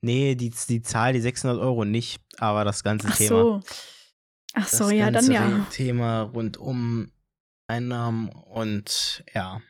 [0.00, 3.28] Nee, die, die Zahl, die 600 Euro nicht, aber das ganze Ach Thema.
[3.28, 3.60] so.
[4.54, 5.66] Ach so, das ja, dann ganze ja.
[5.70, 7.12] Thema rund um
[7.66, 9.60] Einnahmen und ja.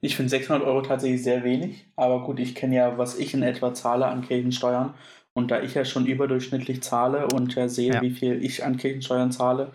[0.00, 3.42] Ich finde 600 Euro tatsächlich sehr wenig, aber gut, ich kenne ja, was ich in
[3.42, 4.94] etwa zahle an Kirchensteuern.
[5.34, 8.00] Und da ich ja schon überdurchschnittlich zahle und ja sehe, Ja.
[8.02, 9.72] wie viel ich an Kirchensteuern zahle,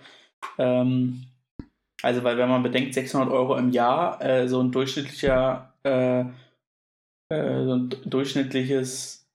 [0.58, 1.24] ähm,
[2.02, 6.22] also weil wenn man bedenkt, 600 Euro im Jahr, äh, so ein durchschnittlicher, äh,
[7.30, 9.28] äh, so ein durchschnittliches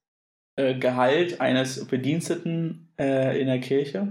[0.56, 4.08] äh, Gehalt eines Bediensteten äh, in der Kirche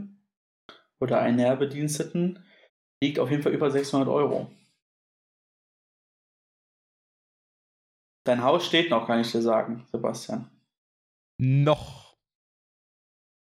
[1.01, 2.39] oder einer Bediensteten
[3.03, 4.47] liegt auf jeden Fall über 600 Euro.
[8.25, 10.49] Dein Haus steht noch, kann ich dir sagen, Sebastian.
[11.39, 12.17] Noch.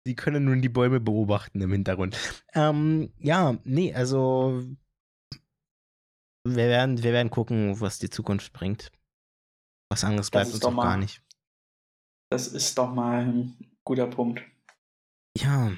[0.05, 2.17] Sie können nun die Bäume beobachten im Hintergrund.
[2.53, 4.63] Ähm, ja, nee, also
[6.45, 8.91] wir werden, wir werden gucken, was die Zukunft bringt.
[9.91, 11.21] Was anderes bleibt uns doch auch mal- gar nicht.
[12.31, 14.41] Das ist doch mal ein guter Punkt.
[15.35, 15.71] Ja.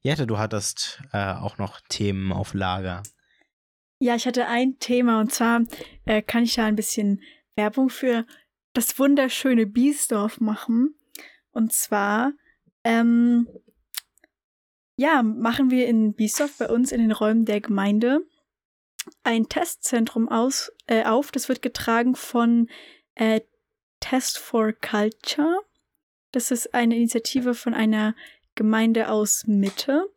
[0.00, 3.02] Jette, du hattest äh, auch noch Themen auf Lager.
[3.98, 5.62] Ja, ich hatte ein Thema und zwar
[6.04, 7.22] äh, kann ich da ein bisschen
[7.56, 8.26] Werbung für
[8.74, 10.94] das wunderschöne Biesdorf machen.
[11.50, 12.32] Und zwar,
[12.84, 13.48] ähm,
[14.98, 18.20] ja, machen wir in Biesdorf bei uns in den Räumen der Gemeinde
[19.22, 21.30] ein Testzentrum aus, äh, auf.
[21.30, 22.68] Das wird getragen von
[23.14, 23.40] äh,
[24.00, 25.60] Test for Culture.
[26.32, 28.14] Das ist eine Initiative von einer
[28.54, 30.10] Gemeinde aus Mitte.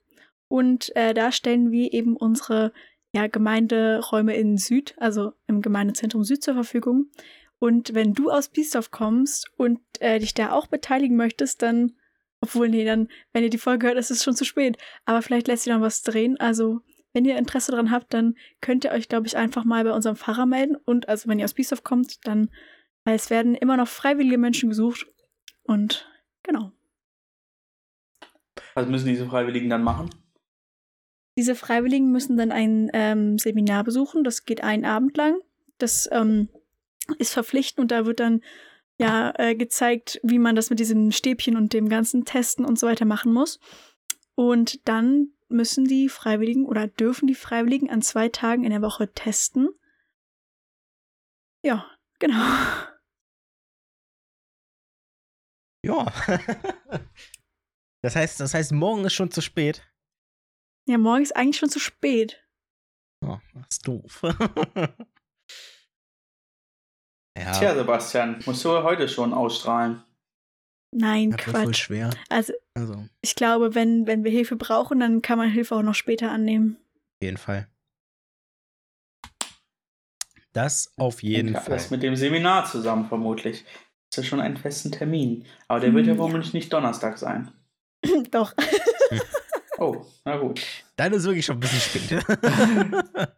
[0.49, 2.73] Und äh, da stellen wir eben unsere
[3.13, 7.07] ja, Gemeinderäume in Süd, also im Gemeindezentrum Süd zur Verfügung.
[7.57, 11.93] Und wenn du aus Biesdorf kommst und äh, dich da auch beteiligen möchtest, dann,
[12.39, 14.77] obwohl, nee, dann, wenn ihr die Folge hört, ist es schon zu spät.
[15.05, 16.39] Aber vielleicht lässt sich noch was drehen.
[16.39, 16.79] Also,
[17.11, 20.15] wenn ihr Interesse daran habt, dann könnt ihr euch, glaube ich, einfach mal bei unserem
[20.15, 20.77] Pfarrer melden.
[20.85, 22.49] Und also, wenn ihr aus Biesdorf kommt, dann,
[23.03, 25.07] weil es werden immer noch freiwillige Menschen gesucht.
[25.63, 26.07] Und
[26.43, 26.71] genau.
[28.75, 30.09] Was müssen diese Freiwilligen dann machen?
[31.39, 34.25] Diese Freiwilligen müssen dann ein ähm, Seminar besuchen.
[34.25, 35.39] Das geht einen Abend lang.
[35.78, 36.49] Das ähm,
[37.17, 38.43] ist verpflichtend und da wird dann
[38.97, 42.88] ja äh, gezeigt, wie man das mit diesem Stäbchen und dem ganzen Testen und so
[42.88, 43.62] weiter machen muss.
[44.36, 49.13] Und dann müssen die Freiwilligen oder dürfen die Freiwilligen an zwei Tagen in der Woche
[49.13, 49.69] testen.
[51.63, 52.43] Ja, genau.
[55.86, 56.06] Ja.
[58.04, 59.88] das heißt, das heißt, morgen ist schon zu spät.
[60.89, 62.43] Ja, morgen ist eigentlich schon zu spät.
[63.23, 64.21] Oh, das ist doof.
[67.38, 70.02] ja, Tja, Sebastian, musst du heute schon ausstrahlen.
[70.91, 71.84] Nein, das wird wohl Quatsch.
[71.84, 72.10] schwer.
[72.30, 75.84] Also, Also, auf ich glaube, wenn, wenn wir Hilfe brauchen, dann kann man Hilfe auch
[75.84, 76.78] noch später annehmen.
[77.21, 77.67] jeden Fall.
[80.54, 81.73] Das auf jeden Fall.
[81.73, 83.63] Alles mit dem Seminar zusammen, vermutlich.
[84.12, 85.45] Ist ja schon einen festen Termin.
[85.67, 86.23] Aber der wird ja Hm, ja.
[86.23, 87.52] womöglich nicht Donnerstag sein.
[88.32, 88.56] Doch.
[89.79, 90.61] Oh, na gut.
[90.95, 92.25] Dann ist wirklich schon ein bisschen spät.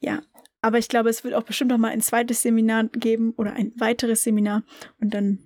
[0.00, 0.22] Ja.
[0.62, 3.72] Aber ich glaube, es wird auch bestimmt noch mal ein zweites Seminar geben oder ein
[3.78, 4.62] weiteres Seminar.
[5.00, 5.38] Und dann,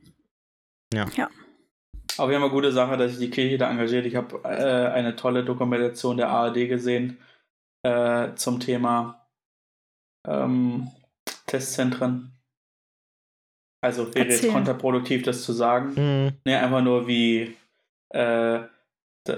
[2.16, 4.06] Aber wir haben eine gute Sache, dass sich die Kirche da engagiert.
[4.06, 7.18] Ich habe äh, eine tolle Dokumentation der ARD gesehen
[7.82, 9.26] äh, zum Thema
[10.26, 10.88] ähm,
[11.46, 12.32] Testzentren.
[13.82, 14.52] Also wäre jetzt Erzähl.
[14.52, 15.96] kontraproduktiv, das zu sagen.
[15.96, 17.56] Hm, Nee, einfach nur wie,
[18.10, 18.60] äh,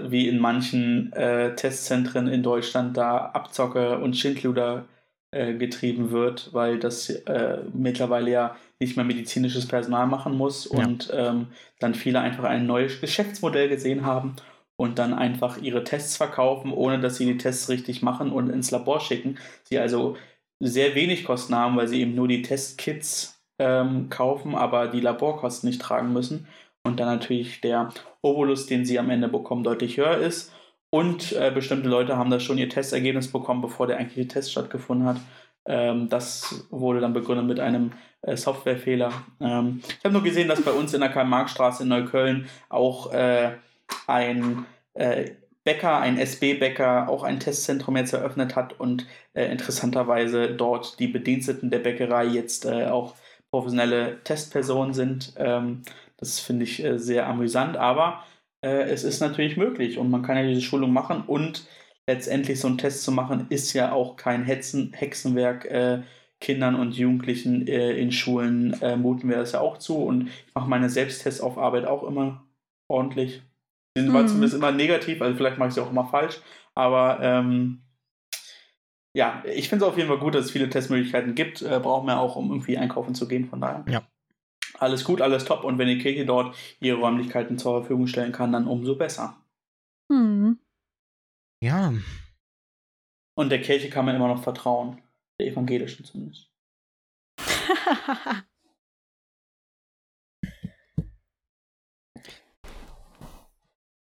[0.05, 4.85] wie in manchen äh, Testzentren in Deutschland da Abzocke und Schindluder
[5.33, 10.85] äh, getrieben wird, weil das äh, mittlerweile ja nicht mehr medizinisches Personal machen muss Ja.
[10.85, 11.49] und ähm,
[11.81, 14.37] dann viele einfach ein neues Geschäftsmodell gesehen haben
[14.77, 18.71] und dann einfach ihre Tests verkaufen, ohne dass sie die Tests richtig machen und ins
[18.71, 19.39] Labor schicken.
[19.65, 20.17] Sie also
[20.61, 25.69] sehr wenig Kosten haben, weil sie eben nur die Testkits ähm, kaufen, aber die Laborkosten
[25.69, 26.47] nicht tragen müssen
[26.85, 27.91] und dann natürlich der
[28.23, 30.53] Obolus, den sie am Ende bekommen, deutlich höher ist.
[30.91, 35.07] Und äh, bestimmte Leute haben da schon ihr Testergebnis bekommen, bevor der eigentliche Test stattgefunden
[35.07, 35.17] hat.
[35.65, 37.93] Ähm, das wurde dann begründet mit einem
[38.23, 39.11] äh, Softwarefehler.
[39.41, 43.53] Ähm, ich habe nur gesehen, dass bei uns in der Karl-Marx-Straße in Neukölln auch äh,
[44.07, 45.31] ein äh,
[45.65, 51.71] Bäcker, ein SB-Bäcker, auch ein Testzentrum jetzt eröffnet hat und äh, interessanterweise dort die Bediensteten
[51.71, 53.15] der Bäckerei jetzt äh, auch
[53.51, 55.35] professionelle Testpersonen sind.
[55.37, 55.83] Ähm,
[56.23, 58.23] das finde ich äh, sehr amüsant, aber
[58.65, 61.67] äh, es ist natürlich möglich und man kann ja diese Schulung machen und
[62.07, 65.65] letztendlich so einen Test zu machen, ist ja auch kein Hetzen, Hexenwerk.
[65.67, 66.03] Äh,
[66.41, 70.55] Kindern und Jugendlichen äh, in Schulen äh, muten wir das ja auch zu und ich
[70.57, 72.45] mache meine Selbsttests auf Arbeit auch immer
[72.89, 73.43] ordentlich.
[73.97, 74.27] Die sind Mhm.
[74.27, 76.41] zumindest immer negativ, also vielleicht mache ich sie auch immer falsch,
[76.75, 77.83] aber ähm,
[79.17, 81.63] ja, ich finde es auf jeden Fall gut, dass es viele Testmöglichkeiten gibt.
[81.63, 83.85] Äh, brauchen wir auch, um irgendwie einkaufen zu gehen, von daher.
[83.89, 84.03] Ja.
[84.83, 85.65] Alles gut, alles top.
[85.65, 89.37] Und wenn die Kirche dort ihre Räumlichkeiten zur Verfügung stellen kann, dann umso besser.
[90.11, 90.59] Hm.
[91.63, 91.93] Ja.
[93.35, 95.01] Und der Kirche kann man immer noch vertrauen.
[95.41, 96.51] Der evangelischen zumindest.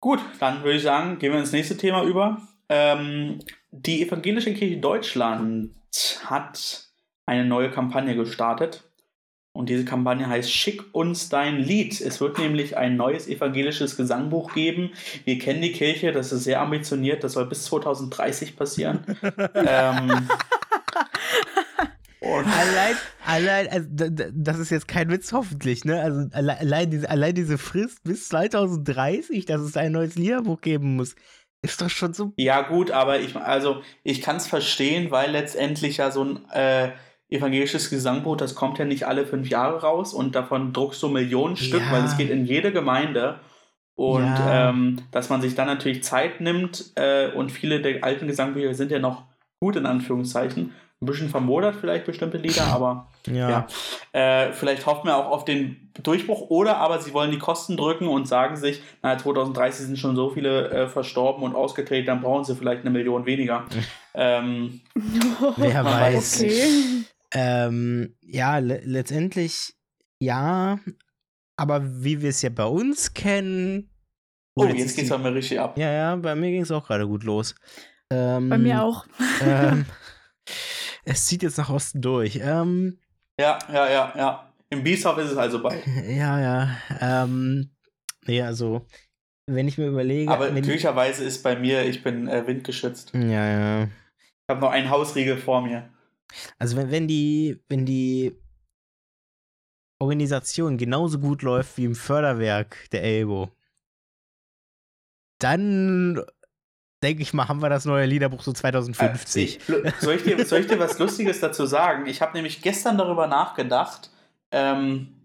[0.01, 2.41] Gut, dann würde ich sagen, gehen wir ins nächste Thema über.
[2.69, 3.39] Ähm,
[3.71, 5.75] die Evangelische Kirche Deutschland
[6.23, 6.89] hat
[7.25, 8.88] eine neue Kampagne gestartet.
[9.59, 11.99] Und diese Kampagne heißt Schick uns dein Lied.
[11.99, 14.91] Es wird nämlich ein neues evangelisches Gesangbuch geben.
[15.25, 19.01] Wir kennen die Kirche, das ist sehr ambitioniert, das soll bis 2030 passieren.
[19.55, 20.29] ähm,
[22.21, 22.95] und allein,
[23.25, 23.89] allein, also
[24.33, 26.01] das ist jetzt kein Witz, hoffentlich, ne?
[26.03, 31.15] Also allein diese, allein diese Frist bis 2030, dass es ein neues Liederbuch geben muss,
[31.61, 32.31] ist doch schon so.
[32.37, 36.91] Ja, gut, aber ich, also ich kann es verstehen, weil letztendlich ja so ein äh,
[37.29, 41.57] evangelisches Gesangbuch, das kommt ja nicht alle fünf Jahre raus und davon druckst du Millionen
[41.57, 41.91] Stück, ja.
[41.91, 43.39] weil es geht in jede Gemeinde.
[43.95, 44.69] Und ja.
[44.69, 48.91] ähm, dass man sich dann natürlich Zeit nimmt äh, und viele der alten Gesangbücher sind
[48.91, 49.23] ja noch
[49.59, 50.73] gut in Anführungszeichen.
[51.01, 53.49] Ein bisschen vermodert vielleicht bestimmte Lieder, aber ja.
[53.49, 53.67] ja.
[54.11, 58.07] Äh, vielleicht hoffen wir auch auf den Durchbruch oder aber sie wollen die Kosten drücken
[58.07, 62.45] und sagen sich, naja, 2030 sind schon so viele äh, verstorben und ausgetreten, dann brauchen
[62.45, 63.65] sie vielleicht eine Million weniger.
[64.13, 64.79] ähm,
[65.57, 66.41] Wer weiß.
[66.41, 66.63] Okay.
[67.33, 69.75] Ähm, ja, le letztendlich
[70.19, 70.79] ja,
[71.55, 73.89] aber wie wir es ja bei uns kennen.
[74.55, 75.77] Oh, jetzt, jetzt geht's mir richtig ab.
[75.77, 77.55] Ja, ja, bei mir ging es auch gerade gut los.
[78.11, 79.05] Ähm, bei mir auch.
[79.41, 79.85] ähm,
[81.05, 82.39] es zieht jetzt nach Osten durch.
[82.41, 82.99] Ähm,
[83.39, 84.53] ja, ja, ja, ja.
[84.69, 85.81] Im Bieshof ist es also bei.
[86.07, 86.77] Ja, ja.
[86.99, 87.71] Ähm,
[88.25, 88.85] nee, also,
[89.47, 90.31] wenn ich mir überlege.
[90.31, 93.13] Aber glücklicherweise ist bei mir, ich bin äh, windgeschützt.
[93.13, 93.83] Ja, ja.
[93.83, 95.89] Ich habe noch einen Hausriegel vor mir.
[96.57, 98.35] Also wenn, wenn die, wenn die
[99.99, 103.49] Organisation genauso gut läuft wie im Förderwerk der Elbo,
[105.39, 106.21] dann
[107.03, 109.69] denke ich mal, haben wir das neue Liederbuch so 2050.
[109.69, 112.05] Äh, soll, ich dir, soll ich dir was Lustiges dazu sagen?
[112.07, 114.09] Ich habe nämlich gestern darüber nachgedacht.
[114.51, 115.15] Ähm,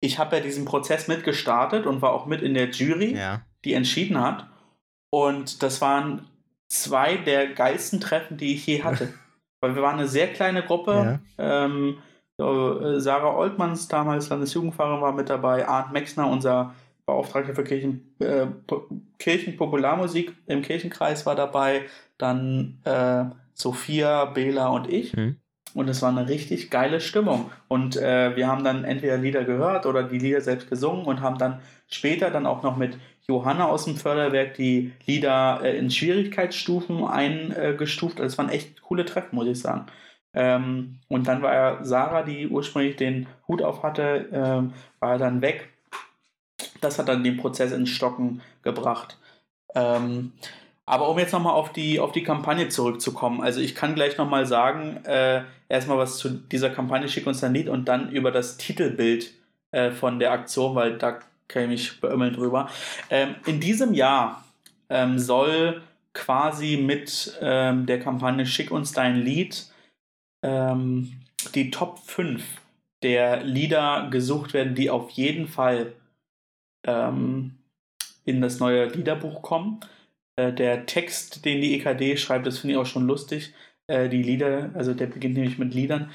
[0.00, 3.42] ich habe ja diesen Prozess mitgestartet und war auch mit in der Jury, ja.
[3.64, 4.46] die entschieden hat.
[5.10, 6.28] Und das waren
[6.68, 9.14] zwei der geilsten Treffen, die ich je hatte.
[9.60, 11.20] weil wir waren eine sehr kleine Gruppe.
[11.38, 11.64] Ja.
[11.64, 11.98] Ähm,
[12.38, 15.66] äh, Sarah Oltmanns, damals Landesjugendfahrerin, war mit dabei.
[15.66, 16.74] Arndt Mexner, unser
[17.06, 18.46] Beauftragter für Kirchen, äh,
[19.18, 21.82] Kirchenpopularmusik im Kirchenkreis, war dabei.
[22.18, 25.16] Dann äh, Sophia, Bela und ich.
[25.16, 25.36] Mhm.
[25.76, 27.50] Und es war eine richtig geile Stimmung.
[27.68, 31.36] Und äh, wir haben dann entweder Lieder gehört oder die Lieder selbst gesungen und haben
[31.36, 32.96] dann später dann auch noch mit
[33.28, 38.20] Johanna aus dem Förderwerk die Lieder äh, in Schwierigkeitsstufen eingestuft.
[38.20, 39.84] Also es waren echt coole Treffen, muss ich sagen.
[40.32, 45.42] Ähm, und dann war ja Sarah, die ursprünglich den Hut auf hatte, ähm, war dann
[45.42, 45.68] weg.
[46.80, 49.18] Das hat dann den Prozess ins Stocken gebracht.
[49.74, 50.32] Ähm,
[50.86, 54.46] aber um jetzt nochmal auf die, auf die Kampagne zurückzukommen, also ich kann gleich nochmal
[54.46, 58.56] sagen, äh, erstmal was zu dieser Kampagne Schick uns ein Lied und dann über das
[58.56, 59.32] Titelbild
[59.72, 61.18] äh, von der Aktion, weil da
[61.48, 62.70] kann ich mich beömmeln drüber.
[63.10, 64.44] Ähm, in diesem Jahr
[64.88, 69.66] ähm, soll quasi mit ähm, der Kampagne Schick uns dein Lied
[70.42, 71.20] ähm,
[71.54, 72.42] die Top 5
[73.02, 75.92] der Lieder gesucht werden, die auf jeden Fall
[76.84, 77.56] ähm,
[78.24, 79.80] in das neue Liederbuch kommen.
[80.36, 83.54] Äh, der Text, den die EKD schreibt, das finde ich auch schon lustig.
[83.86, 86.10] Äh, die Lieder, also der beginnt nämlich mit Liedern.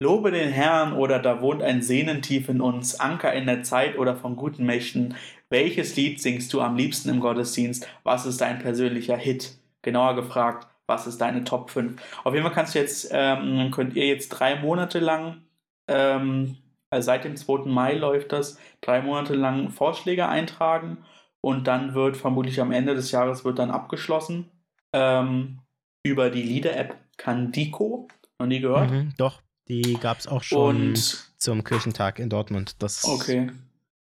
[0.00, 4.16] Lobe den Herrn oder da wohnt ein Sehnentief in uns, Anker in der Zeit oder
[4.16, 5.14] von guten Mächten.
[5.48, 7.88] Welches Lied singst du am liebsten im Gottesdienst?
[8.02, 9.56] Was ist dein persönlicher Hit?
[9.82, 12.02] Genauer gefragt, was ist deine Top 5?
[12.24, 15.42] Auf jeden Fall kannst du jetzt, ähm, könnt ihr jetzt drei Monate lang,
[15.88, 16.56] ähm,
[16.90, 17.68] also seit dem 2.
[17.68, 20.98] Mai läuft das, drei Monate lang Vorschläge eintragen
[21.42, 24.48] und dann wird vermutlich am Ende des Jahres wird dann abgeschlossen
[24.94, 25.58] ähm,
[26.02, 28.08] über die Lieder-App Candico.
[28.38, 28.90] Noch nie gehört?
[28.90, 29.42] Mhm, doch.
[29.68, 32.76] Die gab es auch schon und, zum Kirchentag in Dortmund.
[32.78, 33.50] Das okay.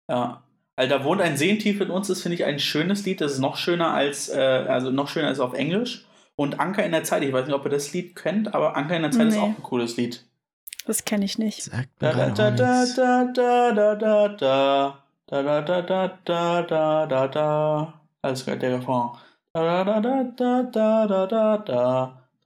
[0.08, 0.42] Ja.
[0.76, 3.20] Also da wohnt ein Seentief in uns, das finde ich ein schönes Lied.
[3.20, 6.06] Das ist noch schöner als, äh, also noch schöner als auf Englisch.
[6.36, 8.96] Und Anker in der Zeit, ich weiß nicht, ob ihr das Lied kennt, aber Anker
[8.96, 9.34] in der Zeit nee.
[9.34, 10.24] ist auch ein cooles Lied.
[10.86, 11.62] Das kenne ich nicht.
[11.62, 16.62] Sagt da da da da da da da da da da da da da da
[16.62, 19.10] da da da gehört der Refrain.
[19.52, 21.56] Da da da da da da da da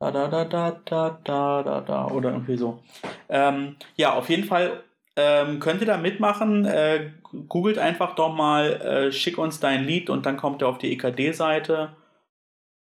[0.00, 2.80] da da da da da da da da oder irgendwie so.
[3.28, 4.84] Ähm, ja, auf jeden Fall
[5.16, 6.64] ähm, könnt ihr da mitmachen.
[6.64, 7.10] Äh,
[7.48, 10.92] googelt einfach doch mal, äh, schick uns dein Lied und dann kommt ihr auf die
[10.92, 11.96] EKD-Seite.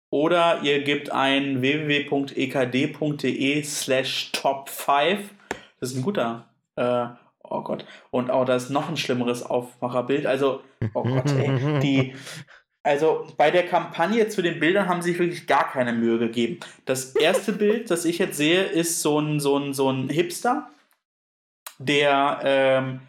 [0.10, 5.34] Oder ihr gebt ein www.ekd.de slash top 5.
[5.80, 6.45] Das ist ein guter
[6.76, 7.08] äh,
[7.50, 7.86] Oh Gott.
[8.12, 10.26] Und auch da ist noch ein schlimmeres Aufmacherbild.
[10.26, 10.62] Also,
[10.93, 11.80] oh Gott, ey.
[11.82, 12.16] Die,
[12.84, 16.60] also bei der Kampagne zu den Bildern haben sie sich wirklich gar keine Mühe gegeben.
[16.86, 20.70] Das erste Bild, das ich jetzt sehe, ist so ein, so ein, so ein Hipster,
[21.80, 23.00] der, ähm,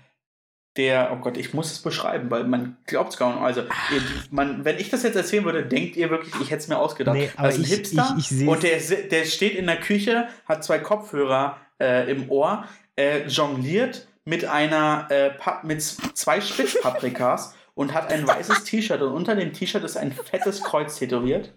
[0.77, 3.43] der, oh Gott, ich muss es beschreiben, weil man glaubt es gar nicht.
[3.43, 6.69] Also, ihr, man, wenn ich das jetzt erzählen würde, denkt ihr wirklich, ich hätte es
[6.69, 7.17] mir ausgedacht.
[7.17, 8.49] Nee, aber das ist ein ich- Hipster ich- ich seh's.
[8.49, 8.79] und der,
[9.09, 12.65] der steht in der Küche, hat zwei Kopfhörer äh, im Ohr,
[12.97, 15.31] äh, jongliert mit einer äh,
[15.63, 20.63] mit zwei Spitzpaprikas und hat ein weißes T-Shirt und unter dem T-Shirt ist ein fettes
[20.63, 21.55] Kreuz tätowiert.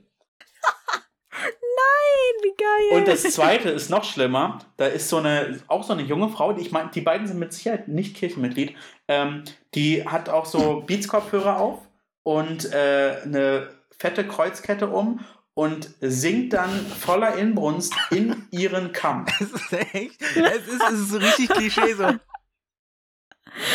[2.43, 2.99] Wie geil.
[2.99, 4.59] Und das zweite ist noch schlimmer.
[4.77, 7.37] Da ist so eine, auch so eine junge Frau, die ich meine, die beiden sind
[7.37, 8.75] mit Sicherheit nicht Kirchenmitglied.
[9.07, 9.43] Ähm,
[9.75, 11.79] die hat auch so Beats-Kopfhörer auf
[12.23, 15.19] und äh, eine fette Kreuzkette um
[15.53, 19.25] und singt dann voller Inbrunst in ihren Kamm.
[19.39, 22.07] Es ist echt, es ist, es ist so richtig Klischee so.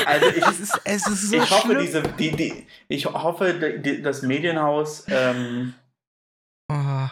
[0.04, 1.80] Also ich, Es ist, es ist so ich hoffe, schlimm.
[1.80, 5.74] diese, die, die, ich hoffe, die, das Medienhaus ähm,
[6.68, 7.06] Oh,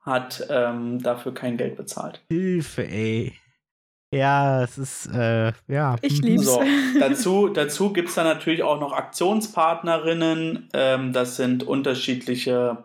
[0.00, 2.20] hat ähm, dafür kein Geld bezahlt.
[2.28, 3.34] Hilfe, ey.
[4.10, 5.96] Ja, es ist, äh, ja.
[6.02, 6.28] Ich mhm.
[6.28, 6.46] lieb's.
[6.46, 6.62] So,
[7.00, 10.68] dazu, dazu gibt es dann natürlich auch noch Aktionspartnerinnen.
[10.72, 12.84] Ähm, das sind unterschiedliche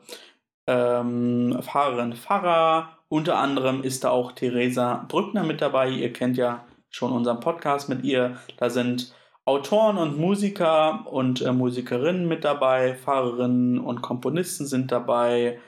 [0.67, 2.97] ähm, Fahrerinnen, Fahrer.
[3.09, 5.89] Unter anderem ist da auch Theresa Brückner mit dabei.
[5.89, 8.38] Ihr kennt ja schon unseren Podcast mit ihr.
[8.57, 9.13] Da sind
[9.45, 12.95] Autoren und Musiker und äh, Musikerinnen mit dabei.
[12.95, 15.59] Fahrerinnen und Komponisten sind dabei.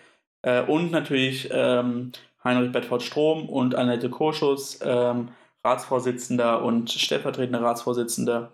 [0.44, 2.12] Äh, und natürlich ähm,
[2.44, 4.80] Heinrich Bedford Strom und Annette Kurschus.
[4.82, 5.30] Ähm,
[5.66, 8.52] Ratsvorsitzender und stellvertretender Ratsvorsitzende.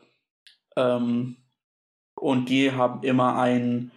[0.78, 1.36] Ähm,
[2.15, 3.91] und die haben immer einen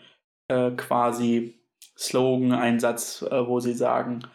[0.48, 1.54] äh, quasi
[1.96, 4.26] Slogan, einen Satz, äh, wo sie sagen,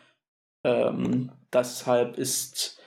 [0.63, 2.78] ähm, deshalb ist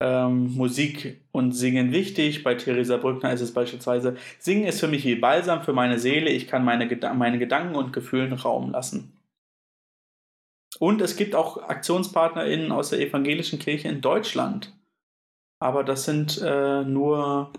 [0.00, 2.42] ähm, Musik und Singen wichtig.
[2.42, 6.30] Bei Theresa Brückner ist es beispielsweise, Singen ist für mich wie Balsam für meine Seele,
[6.30, 9.12] ich kann meine, meine Gedanken und Gefühlen Raum lassen.
[10.78, 14.76] Und es gibt auch AktionspartnerInnen aus der evangelischen Kirche in Deutschland.
[15.58, 17.52] Aber das sind äh, nur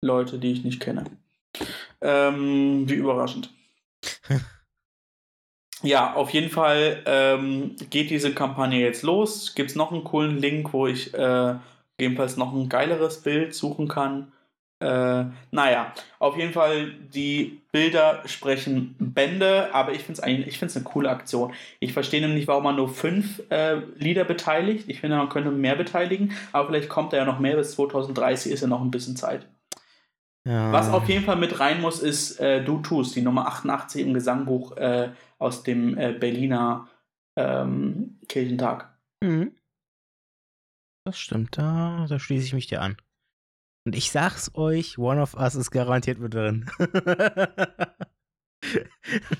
[0.00, 1.04] Leute, die ich nicht kenne.
[2.00, 3.52] Ähm, wie überraschend.
[5.82, 9.54] ja, auf jeden Fall ähm, geht diese Kampagne jetzt los.
[9.54, 11.54] Gibt es noch einen coolen Link, wo ich äh,
[11.96, 14.32] gegebenenfalls noch ein geileres Bild suchen kann.
[14.80, 20.58] Äh, naja, auf jeden Fall, die Bilder sprechen Bände, aber ich finde es eigentlich, ich
[20.58, 21.52] finde es eine coole Aktion.
[21.80, 24.84] Ich verstehe nämlich, warum man nur fünf äh, Lieder beteiligt.
[24.88, 27.56] Ich finde, man könnte mehr beteiligen, aber vielleicht kommt da ja noch mehr.
[27.56, 29.46] Bis 2030 ist ja noch ein bisschen Zeit.
[30.44, 30.72] Ja.
[30.72, 34.14] Was auf jeden Fall mit rein muss, ist äh, Du tust, die Nummer 88 im
[34.14, 36.88] Gesangbuch äh, aus dem äh, Berliner
[37.36, 38.96] ähm, Kirchentag.
[39.22, 39.52] Mhm.
[41.06, 42.96] Das stimmt, da, da schließe ich mich dir an.
[43.86, 46.68] Und ich sag's euch, One of Us ist garantiert mit drin.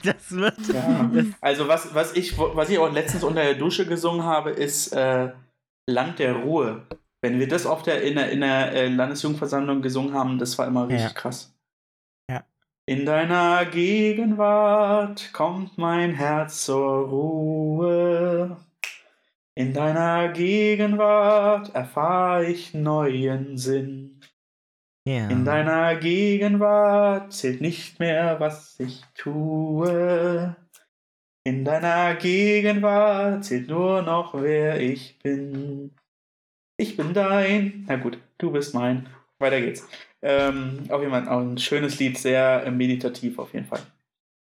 [0.04, 0.56] das wird.
[0.72, 1.10] Ja.
[1.12, 4.92] Das, Also was, was, ich, was ich auch letztens unter der Dusche gesungen habe, ist
[4.92, 5.32] äh,
[5.88, 6.86] Land der Ruhe.
[7.20, 10.66] Wenn wir das auf der, in der, in der äh, Landesjugendversammlung gesungen haben, das war
[10.66, 11.10] immer richtig Ja.
[11.12, 11.54] krass.
[12.88, 18.56] In deiner Gegenwart kommt mein Herz zur Ruhe.
[19.54, 24.22] In deiner Gegenwart erfahre ich neuen Sinn.
[25.04, 25.28] ja.
[25.28, 30.56] In deiner Gegenwart zählt nicht mehr, was ich tue.
[31.44, 35.94] In deiner Gegenwart zählt nur noch, wer ich bin.
[36.78, 37.84] Ich bin dein.
[37.86, 39.10] Na gut, du bist mein.
[39.38, 39.86] Weiter geht's.
[40.22, 43.80] Ähm, auf jeden Fall auch ein schönes Lied, sehr äh, meditativ auf jeden Fall.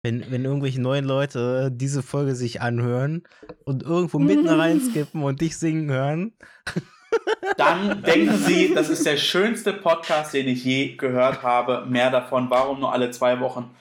[0.02, 3.22] Wenn, wenn irgendwelche neuen Leute diese Folge sich anhören
[3.64, 6.34] und irgendwo mitten reinskippen und dich singen hören,
[7.56, 11.86] Dann denken Sie, das ist der schönste Podcast, den ich je gehört habe.
[11.86, 12.50] Mehr davon.
[12.50, 13.74] Warum nur alle zwei Wochen?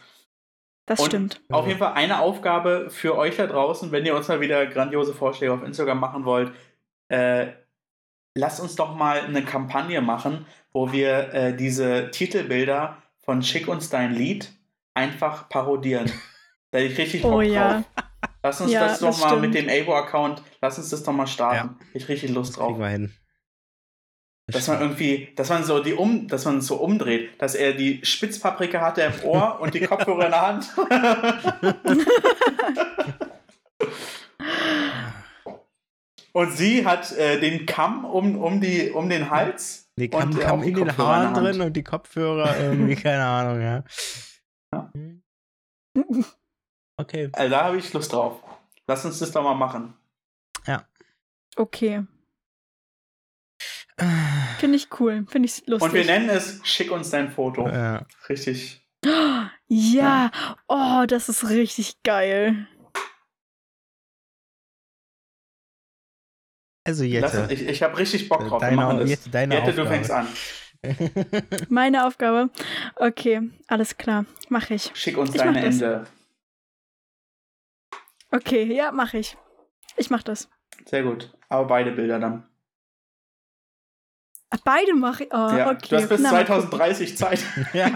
[0.86, 1.42] Das Und stimmt.
[1.50, 5.14] Auf jeden Fall eine Aufgabe für euch da draußen, wenn ihr uns mal wieder grandiose
[5.14, 6.52] Vorschläge auf Instagram machen wollt.
[7.08, 7.48] Äh,
[8.36, 13.90] lasst uns doch mal eine Kampagne machen, wo wir äh, diese Titelbilder von Schick uns
[13.90, 14.52] dein Lied
[14.94, 16.12] einfach parodieren.
[16.72, 17.52] Da ich richtig Bock Oh drauf.
[17.52, 17.84] ja.
[18.42, 19.70] Lass uns Ja, das doch das mal mit stimmt.
[19.70, 21.76] dem Abo-Account, lass uns das doch mal starten.
[21.94, 22.80] Ich richtig Lust drauf.
[22.80, 23.14] wir hin.
[24.48, 27.74] Dass man irgendwie, dass man so die um, dass man es so umdreht, dass er
[27.74, 30.68] die Spitzpaprika hat er im Ohr und die Kopfhörer in der Hand.
[36.34, 39.90] und sie hat äh, den Kamm um, um, die, um den Hals.
[39.98, 42.96] Die Und, kam, äh, kam auch die in den Haaren drin und die Kopfhörer irgendwie,
[43.02, 43.84] keine Ahnung, ja.
[44.74, 44.92] Ja.
[46.96, 47.32] Okay.
[47.34, 48.40] Also da habe ich Lust drauf.
[48.86, 49.96] Lass uns das doch mal machen.
[51.56, 52.04] Okay.
[54.60, 55.26] Finde ich cool.
[55.30, 55.90] Finde ich lustig.
[55.90, 57.68] Und wir nennen es Schick uns dein Foto.
[57.68, 58.06] Ja.
[58.30, 58.82] Richtig.
[59.76, 60.30] Ja,
[60.68, 62.68] oh, das ist richtig geil.
[66.86, 67.54] Also Lass, Jette.
[67.54, 68.62] ich ich habe richtig Bock drauf.
[68.62, 69.04] Wir Deine.
[69.04, 69.90] Jette, deine Jette, du Aufgabe.
[69.90, 70.28] fängst an.
[71.70, 72.50] Meine Aufgabe.
[72.98, 74.26] Okay, alles klar.
[74.50, 74.92] Mache ich.
[74.94, 75.76] Schick uns Ich mach deine das.
[75.82, 76.08] Ende.
[78.32, 79.38] Okay, ja, mache ich.
[79.96, 80.50] Ich mache das.
[80.86, 81.34] Sehr gut.
[81.50, 82.50] Aber beide Bilder dann.
[84.50, 85.34] Ach, beide mache ich.
[85.34, 85.88] Oh, ja, okay.
[85.90, 86.70] du hast bis Na, mal gucken.
[86.70, 87.44] 2030 Zeit.
[87.74, 87.90] ja.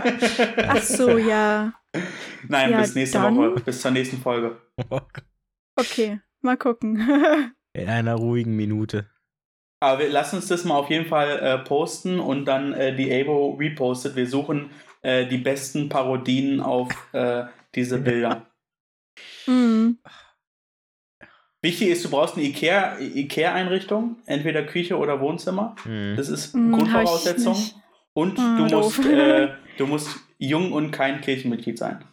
[0.70, 1.74] Ach so, ja.
[2.48, 3.62] Nein, Ja, bis nächste dann- Woche.
[3.62, 4.62] Bis zur nächsten Folge.
[5.80, 7.54] Okay, mal gucken.
[7.78, 9.10] In einer ruhigen Minute.
[9.80, 13.14] Aber wir, lass uns das mal auf jeden Fall äh, posten und dann äh, die
[13.14, 14.16] Abo repostet.
[14.16, 14.72] Wir suchen
[15.04, 18.48] äh, die besten Parodien auf äh, diese Bilder.
[19.46, 19.92] mm.
[21.62, 25.76] Wichtig ist, du brauchst eine Ikea- Ikea-Einrichtung, entweder Küche oder Wohnzimmer.
[25.84, 26.14] Hm.
[26.16, 27.58] Das ist Mm, Grundvoraussetzung.
[28.14, 32.04] Und Ah, du, musst, äh, du musst jung und kein Kirchenmitglied sein.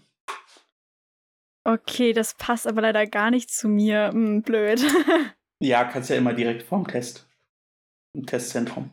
[1.66, 4.10] Okay, das passt aber leider gar nicht zu mir.
[4.12, 4.82] Hm, blöd.
[5.60, 7.28] Ja, kannst ja immer direkt vorm Test.
[8.14, 8.90] Im Testzentrum.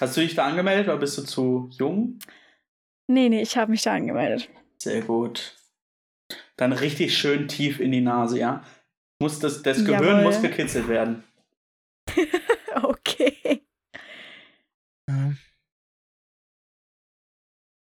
[0.00, 2.18] Hast du dich da angemeldet oder bist du zu jung?
[3.08, 4.48] nee, nee, ich habe mich da angemeldet.
[4.78, 5.56] Sehr gut.
[6.56, 8.64] Dann richtig schön tief in die Nase, ja?
[9.20, 10.22] Muss das, das Gehirn Jawohl.
[10.22, 11.24] muss gekitzelt werden.
[12.82, 13.62] okay.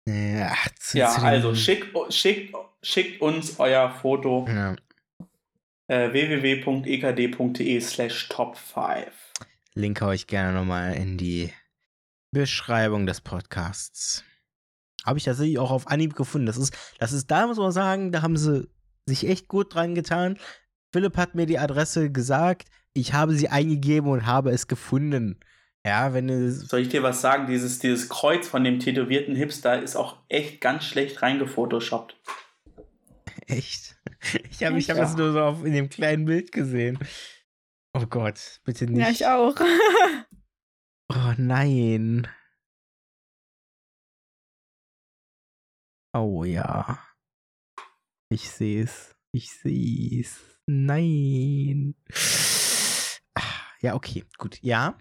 [0.07, 0.55] Ja.
[0.95, 4.75] Ja, also schickt, schickt, schickt uns euer Foto Ja.
[5.89, 9.07] Äh, www.ekd.de slash top 5.
[9.75, 11.53] Link hau ich gerne nochmal in die
[12.31, 14.25] Beschreibung des Podcasts.
[15.05, 16.47] Habe ich tatsächlich auch auf Anhieb gefunden.
[16.47, 18.69] Das ist, das ist, da muss man sagen, da haben sie
[19.07, 20.39] sich echt gut dran getan.
[20.93, 25.41] Philipp hat mir die Adresse gesagt, ich habe sie eingegeben und habe es gefunden.
[25.87, 26.51] Ja, wenn du.
[26.51, 27.47] Soll ich dir was sagen?
[27.47, 32.17] Dieses, dieses Kreuz von dem tätowierten Hipster ist auch echt ganz schlecht reingefotoshoppt.
[33.49, 33.99] Echt?
[34.51, 36.99] Ich habe ich hab das nur so auf, in dem kleinen Bild gesehen.
[37.95, 39.01] Oh Gott, bitte nicht.
[39.01, 39.57] Ja, ich auch.
[41.11, 42.29] Oh nein.
[46.15, 47.03] Oh ja.
[48.31, 49.17] Ich sehe es.
[49.33, 50.61] Ich sehe es.
[50.67, 51.95] Nein.
[53.81, 54.61] Ja, okay, gut.
[54.63, 54.99] Ja.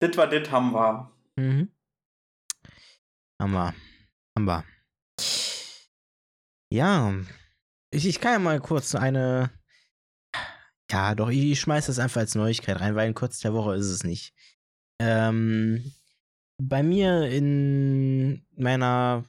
[0.00, 1.12] Das war das haben wir.
[1.36, 1.72] Mhm.
[3.40, 3.74] Haben wir.
[4.48, 4.68] Haben.
[6.70, 7.14] Ja.
[7.90, 9.50] Ich, ich kann ja mal kurz eine.
[10.90, 13.74] Ja, doch, ich, ich schmeiß das einfach als Neuigkeit rein, weil in kurz der Woche
[13.74, 14.34] ist es nicht.
[15.00, 15.92] Ähm,
[16.58, 19.24] bei mir in meiner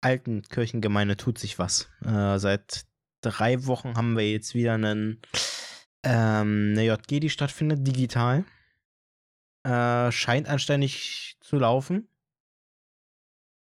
[0.00, 1.90] alten Kirchengemeinde tut sich was.
[2.04, 2.84] Äh, seit
[3.20, 5.20] drei Wochen haben wir jetzt wieder einen,
[6.02, 8.44] ähm, eine JG, die stattfindet, digital.
[9.64, 12.08] Äh, scheint anständig zu laufen.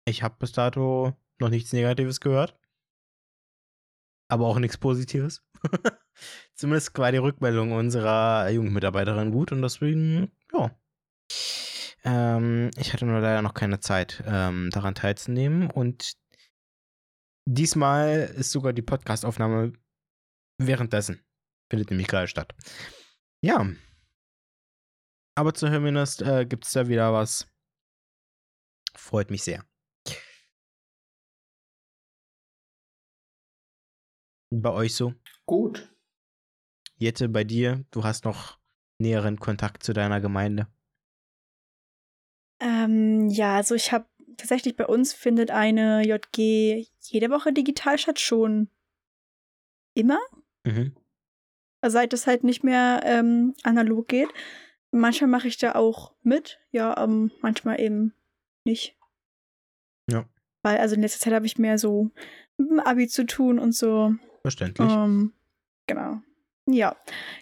[0.05, 2.57] Ich habe bis dato noch nichts Negatives gehört.
[4.29, 5.43] Aber auch nichts Positives.
[6.55, 10.71] Zumindest war die Rückmeldung unserer Jugendmitarbeiterin gut und deswegen, ja.
[12.03, 16.13] Ähm, ich hatte nur leider noch keine Zeit, ähm, daran teilzunehmen und
[17.47, 19.73] diesmal ist sogar die Podcastaufnahme
[20.59, 21.23] währenddessen.
[21.69, 22.53] Findet nämlich gerade statt.
[23.43, 23.67] Ja.
[25.37, 27.51] Aber zumindest äh, gibt es da wieder was.
[28.95, 29.65] Freut mich sehr.
[34.61, 35.13] Bei euch so?
[35.45, 35.93] Gut.
[36.97, 38.57] Jette, bei dir, du hast noch
[38.99, 40.67] näheren Kontakt zu deiner Gemeinde.
[42.61, 44.05] Ähm, ja, also ich habe
[44.37, 48.69] tatsächlich bei uns findet eine JG jede Woche digital statt, schon
[49.93, 50.19] immer.
[50.65, 50.95] Mhm.
[51.85, 54.29] Seit es halt nicht mehr ähm, analog geht.
[54.91, 58.13] Manchmal mache ich da auch mit, ja, ähm, manchmal eben
[58.63, 58.97] nicht.
[60.09, 60.27] Ja.
[60.63, 62.11] Weil, also in letzter Zeit habe ich mehr so
[62.57, 64.15] mit dem Abi zu tun und so.
[64.45, 64.91] Verständlich.
[64.91, 65.33] Ähm,
[65.87, 66.21] genau.
[66.67, 66.95] Ja.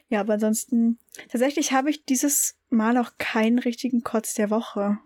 [0.08, 5.00] Ja, aber ansonsten, tatsächlich habe ich dieses Mal auch keinen richtigen Kotz der Woche.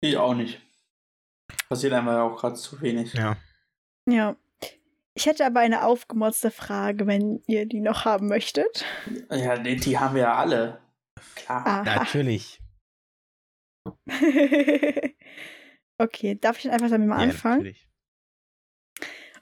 [0.00, 0.60] Ich auch nicht.
[1.68, 3.14] Passiert einfach auch gerade zu wenig.
[3.14, 3.36] Ja.
[4.08, 4.34] Ja.
[5.14, 8.84] Ich hätte aber eine aufgemotzte Frage, wenn ihr die noch haben möchtet.
[9.30, 10.80] Ja, die, die haben wir ja alle.
[11.36, 11.64] Klar.
[11.64, 11.82] Aha.
[11.84, 12.61] Natürlich.
[15.98, 17.58] okay, darf ich dann einfach damit mal Ja, anfangen?
[17.58, 17.88] natürlich.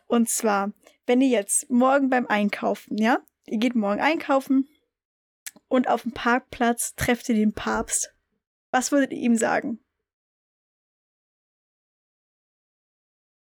[0.06, 0.72] Und zwar,
[1.06, 4.68] wenn ihr jetzt morgen beim Einkaufen, ja, ihr geht morgen einkaufen
[5.68, 8.12] und auf dem Parkplatz trefft ihr den Papst.
[8.72, 9.80] Was würdet ihr ihm sagen?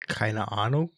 [0.07, 0.91] Keine Ahnung.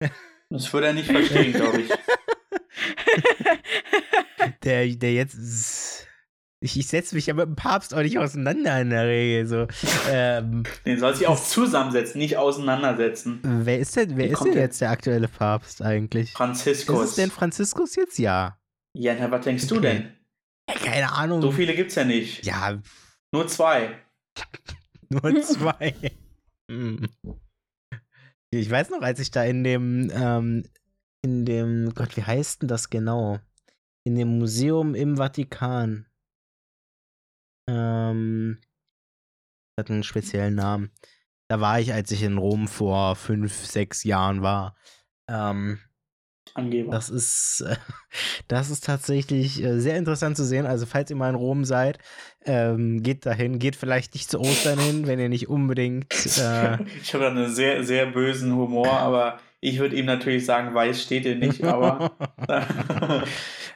[0.50, 1.90] Das würde er nicht verstehen, glaube ich.
[4.64, 6.08] Der, der jetzt.
[6.60, 9.46] Ich, ich setze mich ja mit dem Papst auch nicht auseinander in der Regel.
[9.46, 9.66] So.
[10.10, 13.40] Ähm, Den soll sich auch zusammensetzen, nicht auseinandersetzen.
[13.42, 16.32] wer ist denn, wer Wie ist denn jetzt der aktuelle Papst eigentlich?
[16.32, 17.02] Franziskus.
[17.04, 18.18] Ist es denn Franziskus jetzt?
[18.18, 18.58] Ja.
[18.94, 19.82] ja, na, was denkst du Okay.
[19.82, 20.12] denn?
[20.68, 21.42] Ja, Keine Ahnung.
[21.42, 22.44] So viele gibt's ja nicht.
[22.44, 22.80] Ja,
[23.32, 23.98] Nur zwei.
[25.10, 25.94] nur zwei.
[26.70, 27.06] Hm.
[28.50, 30.64] Ich weiß noch, als ich da in dem, ähm,
[31.22, 33.38] in dem, Gott, wie heißt denn das genau?
[34.04, 36.06] In dem Museum im Vatikan.
[37.68, 38.58] Ähm,
[39.78, 40.90] hat einen speziellen Namen.
[41.48, 44.74] Da war ich, als ich in Rom vor fünf, sechs Jahren war.
[45.28, 45.78] Ähm,
[46.54, 46.90] Angeber.
[46.90, 47.76] das ist, äh,
[48.48, 50.66] das ist tatsächlich äh, sehr interessant zu sehen.
[50.66, 51.98] Also, falls ihr mal in Rom seid,
[52.44, 53.58] ähm, geht dahin.
[53.58, 56.12] Geht vielleicht nicht zu Ostern hin, wenn ihr nicht unbedingt.
[56.38, 60.74] Äh, ich habe da einen sehr, sehr bösen Humor, aber ich würde ihm natürlich sagen,
[60.74, 62.12] weiß steht dir nicht, aber.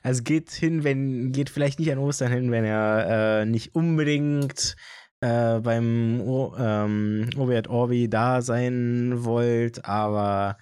[0.02, 4.76] also geht hin, wenn, geht vielleicht nicht an Ostern hin, wenn ihr äh, nicht unbedingt
[5.20, 10.58] äh, beim o ähm, Orbi da sein wollt, aber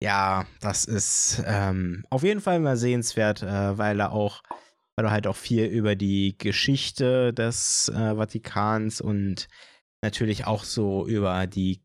[0.00, 4.42] ja, das ist ähm, auf jeden Fall mal sehenswert, äh, weil er auch,
[4.96, 9.48] weil er halt auch viel über die Geschichte des äh, Vatikans und
[10.02, 11.82] natürlich auch so über die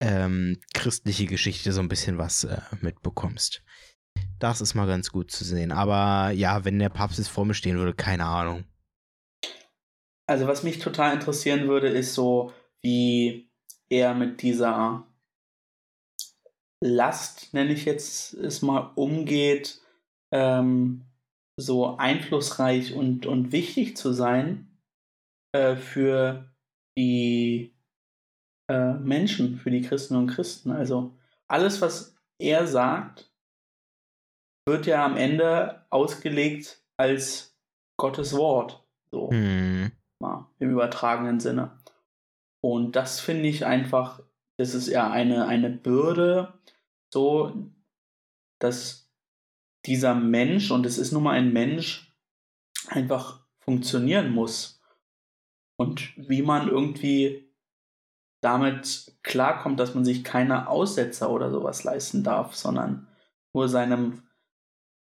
[0.00, 3.62] ähm, christliche Geschichte so ein bisschen was äh, mitbekommst.
[4.38, 5.72] Das ist mal ganz gut zu sehen.
[5.72, 8.64] Aber ja, wenn der Papst jetzt vor mir stehen würde, keine Ahnung.
[10.26, 13.50] Also, was mich total interessieren würde, ist so, wie
[13.88, 15.06] er mit dieser
[16.80, 19.80] Last, nenne ich jetzt es mal, umgeht,
[20.32, 21.06] ähm,
[21.58, 24.78] so einflussreich und, und wichtig zu sein
[25.52, 26.54] äh, für
[26.96, 27.74] die
[28.68, 30.70] äh, Menschen, für die Christen und Christen.
[30.70, 31.16] Also
[31.46, 33.30] alles, was er sagt,
[34.66, 37.56] wird ja am Ende ausgelegt als
[37.96, 38.84] Gottes Wort.
[39.10, 39.90] So Hm.
[40.20, 41.78] mal im übertragenen Sinne.
[42.60, 44.20] Und das finde ich einfach,
[44.58, 46.54] das ist ja eine, eine Bürde,
[47.12, 47.70] so,
[48.58, 49.10] dass
[49.86, 52.14] dieser Mensch, und es ist nun mal ein Mensch,
[52.88, 54.80] einfach funktionieren muss.
[55.76, 57.47] Und wie man irgendwie
[58.40, 63.08] damit klarkommt, dass man sich keine Aussetzer oder sowas leisten darf, sondern
[63.52, 64.22] nur seinem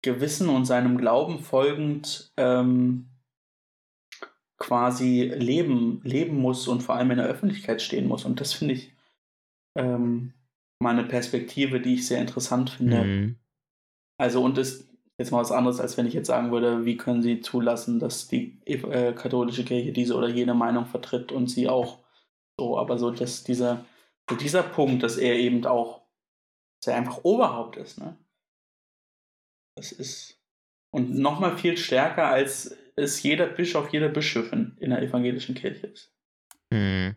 [0.02, 3.08] Gewissen und seinem Glauben folgend ähm,
[4.58, 8.24] quasi leben, leben muss und vor allem in der Öffentlichkeit stehen muss.
[8.24, 8.92] Und das finde ich
[9.76, 10.32] ähm,
[10.80, 13.00] mal eine Perspektive, die ich sehr interessant finde.
[13.00, 13.36] Hm.
[14.18, 17.22] Also, und ist jetzt mal was anderes, als wenn ich jetzt sagen würde, wie können
[17.22, 21.98] Sie zulassen, dass die äh, katholische Kirche diese oder jene Meinung vertritt und sie auch
[22.58, 23.84] so, aber so, dass dieser,
[24.28, 26.06] so dieser Punkt, dass er eben auch,
[26.80, 28.16] dass er einfach Oberhaupt ist, ne?
[29.76, 30.40] Das ist,
[30.90, 36.14] und nochmal viel stärker, als es jeder Bischof, jede Bischöfin in der evangelischen Kirche ist.
[36.72, 37.14] Hm.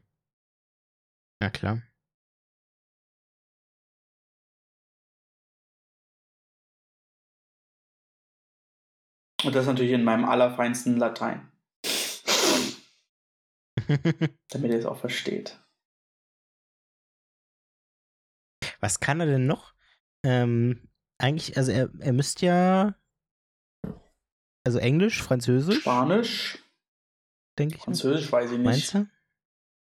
[1.42, 1.82] Na klar.
[9.46, 11.50] Und das natürlich in meinem allerfeinsten Latein,
[14.50, 15.60] damit ihr es auch versteht.
[18.80, 19.74] Was kann er denn noch?
[20.24, 22.96] Ähm, eigentlich, also er, er müsste ja.
[24.66, 26.60] Also Englisch, Französisch, Spanisch,
[27.58, 27.82] denke ich.
[27.82, 28.66] Französisch weiß ich nicht.
[28.66, 29.08] Meinst du?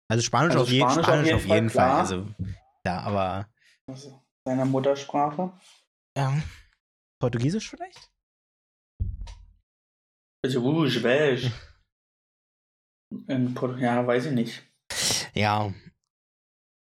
[0.09, 1.99] Also Spanisch, Also auf, jeden, Spanisch auf Spanisch jeden auf jeden Fall, Fall.
[1.99, 2.35] Also,
[2.85, 3.49] ja, aber.
[3.87, 5.59] Also, seiner Muttersprache.
[6.17, 6.41] Ja.
[7.19, 8.11] Portugiesisch vielleicht?
[10.43, 11.51] Also, Rouge, Beige.
[13.27, 14.63] Ja, weiß ich nicht.
[15.33, 15.73] Ja.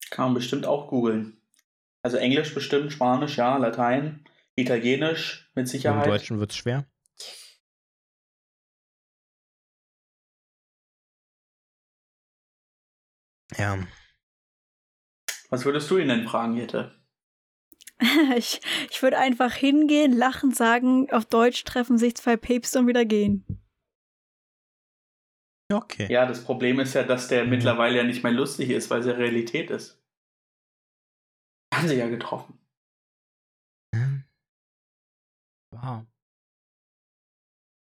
[0.09, 1.41] Kann man bestimmt auch googeln.
[2.03, 6.07] Also Englisch bestimmt, Spanisch, ja, Latein, Italienisch mit Im Sicherheit.
[6.07, 6.85] Deutschen wird es schwer.
[13.57, 13.77] Ja.
[15.49, 16.95] Was würdest du ihn denn fragen, Jette?
[18.35, 23.05] Ich, ich würde einfach hingehen, lachen, sagen, auf Deutsch treffen sich zwei Päpste und wieder
[23.05, 23.60] gehen.
[25.71, 26.07] Okay.
[26.11, 27.49] Ja, das Problem ist ja, dass der Mhm.
[27.51, 30.01] mittlerweile ja nicht mehr lustig ist, weil es ja Realität ist.
[31.73, 32.59] Haben sie ja getroffen.
[33.95, 34.23] Hm.
[35.73, 36.05] Wow.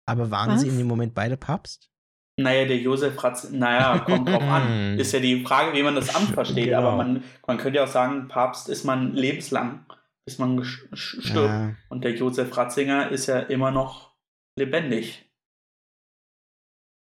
[0.07, 0.61] Aber waren Was?
[0.61, 1.91] sie in dem Moment beide Papst?
[2.39, 4.97] Naja, der Josef Ratz, naja, kommt drauf an.
[4.99, 6.65] Ist ja die Frage, wie man das Amt versteht.
[6.69, 6.77] Genau.
[6.79, 9.85] Aber man, man könnte ja auch sagen, Papst ist man lebenslang,
[10.25, 11.35] bis man stirbt.
[11.35, 11.75] Ja.
[11.89, 14.15] Und der Josef Ratzinger ist ja immer noch
[14.57, 15.29] lebendig.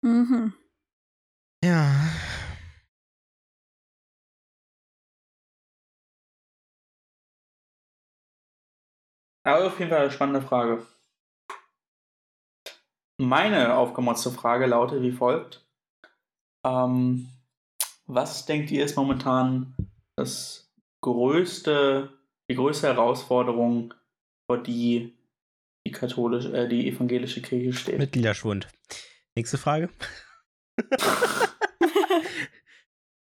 [0.03, 0.53] Mhm.
[1.63, 2.09] Ja.
[9.45, 10.85] Aber auf jeden Fall eine spannende Frage.
[13.17, 15.65] Meine aufgemotzte Frage lautet wie folgt.
[16.65, 17.29] Ähm,
[18.07, 19.73] was denkt ihr ist momentan
[20.17, 20.69] das
[21.01, 22.11] größte,
[22.49, 23.93] die größte Herausforderung,
[24.47, 25.17] vor die
[25.87, 27.99] die katholische, äh, die evangelische Kirche steht?
[27.99, 28.67] Mitgliederschwund.
[29.35, 29.89] Nächste Frage.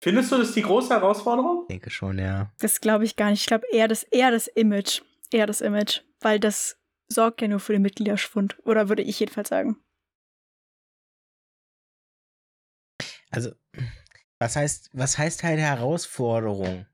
[0.03, 1.63] Findest du das die große Herausforderung?
[1.63, 2.53] Ich denke schon, ja.
[2.59, 3.41] Das glaube ich gar nicht.
[3.41, 5.01] Ich glaube eher das, eher das Image.
[5.31, 6.01] Eher das Image.
[6.21, 6.77] Weil das
[7.09, 8.59] sorgt ja nur für den Mitgliederschwund.
[8.67, 9.77] Oder würde ich jedenfalls sagen.
[13.31, 13.53] Also,
[14.41, 16.87] was heißt, was heißt halt Herausforderung?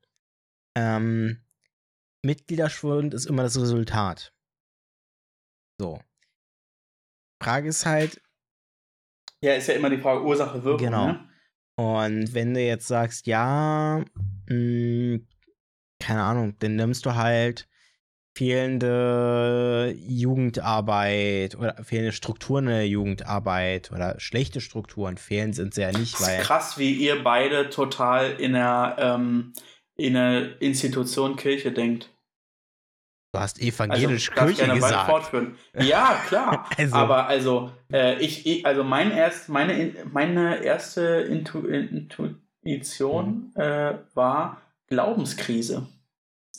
[0.77, 1.43] Ähm,
[2.23, 4.35] Mitgliederschwund ist immer das Resultat.
[5.81, 5.99] So.
[7.43, 8.21] Frage ist halt,
[9.41, 10.85] Ja, ist ja immer die Frage Ursache, Wirkung.
[10.85, 11.07] Genau.
[11.07, 11.28] Ne?
[11.79, 14.05] Und wenn du jetzt sagst, ja,
[14.49, 15.21] mh,
[16.01, 17.69] keine Ahnung, dann nimmst du halt
[18.37, 25.19] fehlende Jugendarbeit oder fehlende Strukturen in der Jugendarbeit oder schlechte Strukturen.
[25.19, 26.41] Fehlen sind sie ja nicht, Das ist weil.
[26.41, 29.53] krass, wie ihr beide total in der, ähm,
[29.95, 32.11] in der Institution Kirche denkt.
[33.39, 35.55] Du hast evangelisch darf Kirche gesagt.
[35.81, 36.69] Ja, klar.
[36.77, 43.61] Also- Aber also, äh, ich, also mein erst, meine, In- meine erste Intu Intuition Mhm.
[43.61, 45.87] äh, war Glaubenskrise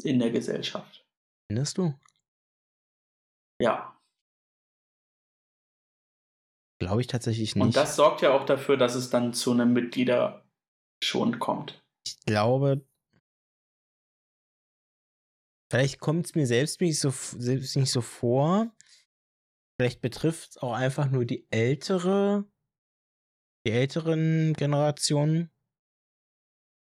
[0.04, 1.06] in der Gesellschaft.
[1.52, 1.94] Findest du?
[3.62, 3.96] Ja.
[6.80, 7.64] Glaube ich tatsächlich nicht.
[7.64, 11.84] Und das sorgt ja auch dafür, dass es dann zu einem Mitgliederschwund kommt.
[12.06, 12.86] ich glaube,
[15.70, 18.72] vielleicht kommt es mir selbst nicht, so, selbst nicht so vor.
[19.80, 22.46] Vielleicht betrifft es auch einfach nur die ältere,
[23.66, 25.52] die älteren Generationen.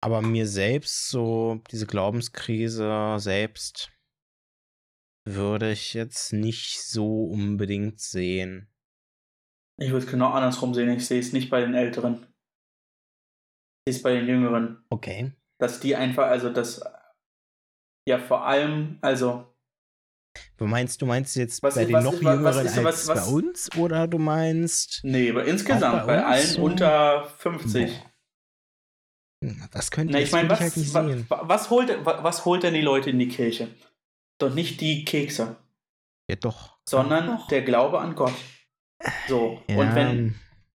[0.00, 3.90] Aber mir selbst, so diese Glaubenskrise selbst,
[5.24, 8.68] würde ich jetzt nicht so unbedingt sehen.
[9.80, 10.88] Ich würde es genau andersrum sehen.
[10.90, 12.26] Ich sehe es nicht bei den Älteren.
[13.84, 14.84] Ich sehe es bei den Jüngeren.
[14.88, 15.32] Okay.
[15.58, 16.82] Dass die einfach, also das,
[18.08, 19.44] ja vor allem, also
[20.56, 23.70] Du meinst, du meinst jetzt Was bei den was noch Jüngeren was- als bei uns?
[23.76, 26.62] Oder du meinst, Nee, aber insgesamt bei, bei allen so?
[26.62, 27.90] unter 50.
[29.44, 31.26] Hm, das könnte Na, ich meine, was, halt nicht sehen.
[31.28, 33.68] wa- was, holt, wa- was holt denn die Leute in die Kirche?
[34.38, 35.56] Doch nicht die Kekse,
[36.28, 36.78] Ja, doch.
[36.88, 37.48] sondern Doch.
[37.48, 38.34] der Glaube an Gott.
[39.28, 40.34] So, Ja, und wenn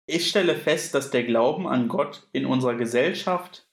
[0.06, 3.68] ich stelle fest, dass der Glauben an Gott in unserer Gesellschaft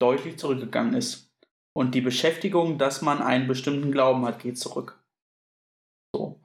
[0.00, 1.23] deutlich zurückgegangen ist.
[1.76, 5.02] Und die Beschäftigung, dass man einen bestimmten Glauben hat, geht zurück.
[6.14, 6.40] So.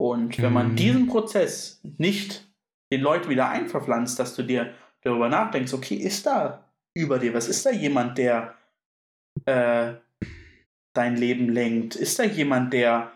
[0.00, 0.76] Und wenn man Mhm.
[0.76, 2.46] diesen Prozess nicht
[2.92, 6.64] den Leuten wieder einverpflanzt, dass du dir darüber nachdenkst, okay, ist da
[6.94, 8.54] über dir, was ist da jemand, der
[9.46, 9.94] äh,
[10.94, 11.96] dein Leben lenkt?
[11.96, 13.12] Ist da jemand, der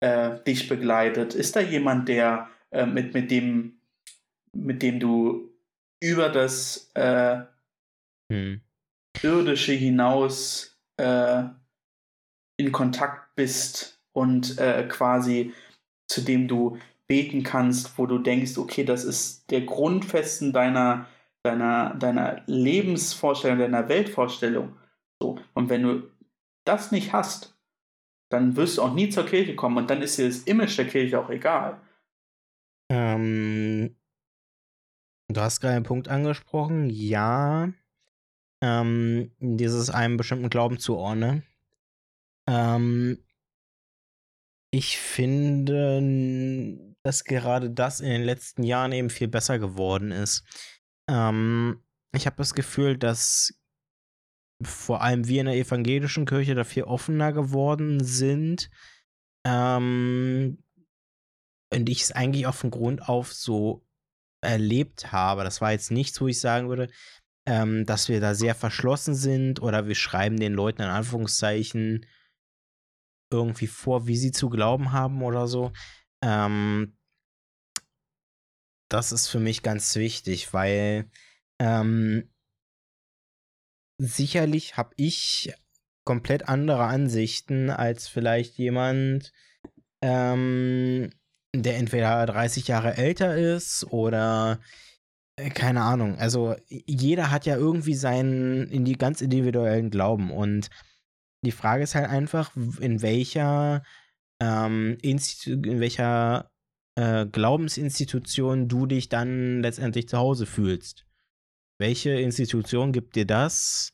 [0.00, 1.34] äh, dich begleitet?
[1.34, 3.72] Ist da jemand, der äh, mit, mit dem
[4.52, 5.50] mit dem du
[6.02, 8.60] über das hm.
[9.22, 11.44] Irdische hinaus äh,
[12.58, 15.52] in Kontakt bist und äh, quasi
[16.08, 16.78] zu dem du
[17.08, 21.06] beten kannst, wo du denkst, okay, das ist der Grundfesten deiner,
[21.42, 24.76] deiner, deiner Lebensvorstellung, deiner Weltvorstellung.
[25.22, 25.38] So.
[25.54, 26.10] Und wenn du
[26.64, 27.56] das nicht hast,
[28.30, 30.88] dann wirst du auch nie zur Kirche kommen und dann ist dir das Image der
[30.88, 31.80] Kirche auch egal.
[32.90, 33.96] Ähm,
[35.28, 36.90] du hast gerade einen Punkt angesprochen.
[36.90, 37.72] Ja.
[38.62, 41.44] Ähm, dieses einem bestimmten Glauben zuordnen.
[42.48, 43.22] Ähm,
[44.72, 50.44] ich finde, dass gerade das in den letzten Jahren eben viel besser geworden ist.
[51.08, 51.82] Ähm,
[52.14, 53.54] ich habe das Gefühl, dass
[54.62, 58.70] vor allem wir in der evangelischen Kirche da viel offener geworden sind.
[59.46, 60.62] Ähm,
[61.72, 63.86] und ich es eigentlich auch von Grund auf so
[64.42, 65.44] erlebt habe.
[65.44, 66.88] Das war jetzt nichts, wo ich sagen würde,
[67.46, 72.06] ähm, dass wir da sehr verschlossen sind oder wir schreiben den Leuten in Anführungszeichen
[73.32, 75.72] irgendwie vor, wie sie zu glauben haben oder so.
[76.22, 76.96] Ähm,
[78.88, 81.10] das ist für mich ganz wichtig, weil
[81.60, 82.30] ähm,
[83.98, 85.52] sicherlich habe ich
[86.04, 89.32] komplett andere Ansichten als vielleicht jemand,
[90.02, 91.10] ähm,
[91.54, 94.60] der entweder 30 Jahre älter ist oder
[95.54, 96.18] keine Ahnung.
[96.18, 100.70] Also jeder hat ja irgendwie seinen in die ganz individuellen Glauben und
[101.44, 103.82] die Frage ist halt einfach, in welcher
[104.40, 106.50] ähm, Institu in welcher
[106.96, 111.06] äh, Glaubensinstitution du dich dann letztendlich zu Hause fühlst.
[111.78, 113.92] Welche Institution gibt dir das,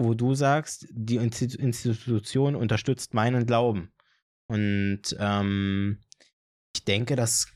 [0.00, 3.92] wo du sagst, die Insti- Institution unterstützt meinen Glauben?
[4.48, 6.00] Und ähm,
[6.74, 7.46] ich denke, dass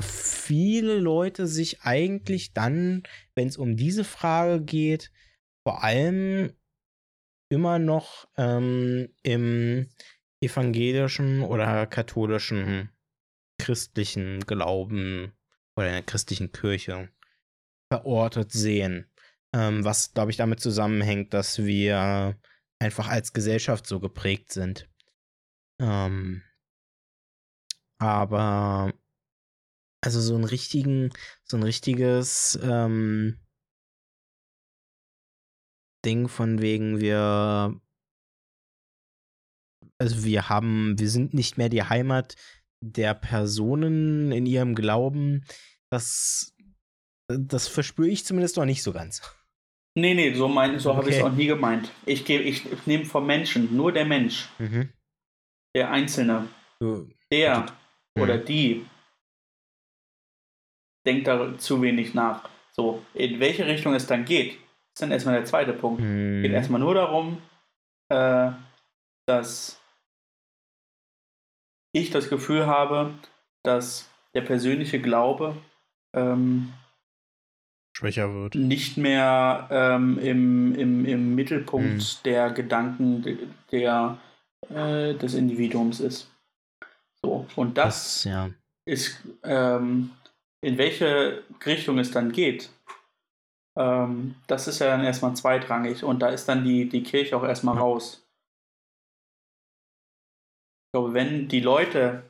[0.00, 3.02] viele Leute sich eigentlich dann,
[3.34, 5.12] wenn es um diese Frage geht,
[5.66, 6.52] vor allem
[7.50, 9.88] immer noch ähm, im
[10.42, 12.90] evangelischen oder katholischen
[13.60, 15.32] christlichen Glauben
[15.76, 17.10] oder in der christlichen Kirche
[17.92, 19.10] verortet sehen.
[19.52, 22.38] Ähm, was, glaube ich, damit zusammenhängt, dass wir
[22.78, 24.88] einfach als Gesellschaft so geprägt sind.
[25.80, 26.42] Ähm,
[27.98, 28.94] aber
[30.00, 31.10] also so ein richtigen,
[31.44, 33.38] so ein richtiges ähm,
[36.04, 37.80] Ding von wegen wir
[40.00, 42.34] also wir haben, wir sind nicht mehr die Heimat
[42.82, 45.44] der Personen in ihrem Glauben.
[45.90, 46.56] Das,
[47.28, 49.20] das verspüre ich zumindest noch nicht so ganz.
[49.94, 50.98] Nee, nee, so, mein, so okay.
[50.98, 51.90] habe ich es auch nie gemeint.
[52.06, 54.48] Ich, ich, ich nehme vom Menschen, nur der Mensch.
[54.58, 54.88] Mhm.
[55.76, 56.48] Der Einzelne.
[56.80, 57.06] So.
[57.30, 57.66] Der
[58.16, 58.22] mhm.
[58.22, 58.86] oder die
[61.06, 62.48] denkt da zu wenig nach.
[62.72, 64.52] So, in welche Richtung es dann geht,
[64.94, 66.00] ist dann erstmal der zweite Punkt.
[66.00, 66.42] Mhm.
[66.42, 67.42] Geht erstmal nur darum,
[68.08, 68.50] äh,
[69.26, 69.80] dass
[71.92, 73.14] ich das Gefühl habe,
[73.62, 75.56] dass der persönliche Glaube
[76.14, 76.72] ähm,
[77.96, 78.54] schwächer wird.
[78.54, 82.22] Nicht mehr ähm, im, im, im Mittelpunkt mhm.
[82.24, 84.18] der Gedanken der,
[84.68, 86.30] äh, des Individuums ist.
[87.22, 88.50] So, und das, das ja.
[88.86, 90.10] ist, ähm,
[90.62, 92.70] in welche Richtung es dann geht,
[93.78, 97.44] ähm, das ist ja dann erstmal zweitrangig und da ist dann die, die Kirche auch
[97.44, 97.82] erstmal ja.
[97.82, 98.26] raus.
[100.88, 102.24] Ich glaube, wenn die Leute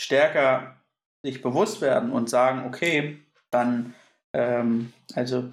[0.00, 0.76] stärker
[1.24, 3.18] sich bewusst werden und sagen, okay,
[3.50, 3.94] dann
[4.34, 5.50] ähm, also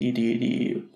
[0.00, 0.88] die, die, die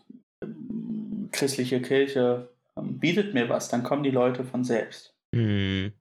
[0.42, 5.14] ähm, christliche Kirche ähm, bietet mir was, dann kommen die Leute von selbst.
[5.32, 5.92] Mhm.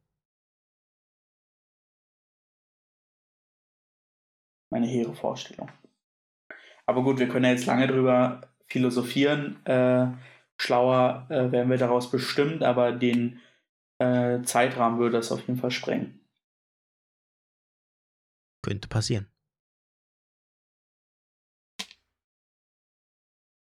[4.75, 5.71] Meine hehre Vorstellung.
[6.85, 9.65] Aber gut, wir können ja jetzt lange drüber philosophieren.
[9.65, 10.07] Äh,
[10.57, 13.39] schlauer äh, werden wir daraus bestimmt, aber den
[13.99, 16.19] äh, Zeitrahmen würde das auf jeden Fall sprengen.
[18.65, 19.31] Könnte passieren.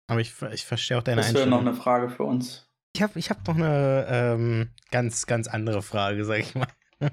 [0.09, 1.49] Aber ich, ich verstehe auch deine das Einstellung.
[1.49, 2.71] Das wäre noch eine Frage für uns.
[2.95, 6.71] Ich habe ich hab noch eine ähm, ganz, ganz andere Frage, sag ich mal.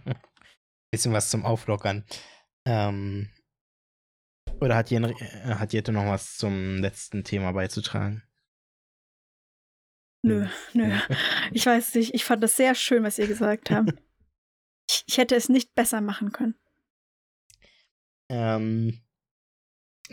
[0.92, 2.05] Bisschen was zum Auflockern.
[2.64, 3.30] Ähm,
[4.61, 5.14] oder hat, Jen, äh,
[5.54, 8.22] hat Jette noch was zum letzten Thema beizutragen?
[10.22, 10.92] Nö, nö.
[11.52, 12.14] Ich weiß nicht.
[12.14, 13.92] Ich fand das sehr schön, was ihr gesagt habt.
[14.88, 16.54] ich, ich hätte es nicht besser machen können.
[18.30, 19.00] Ähm,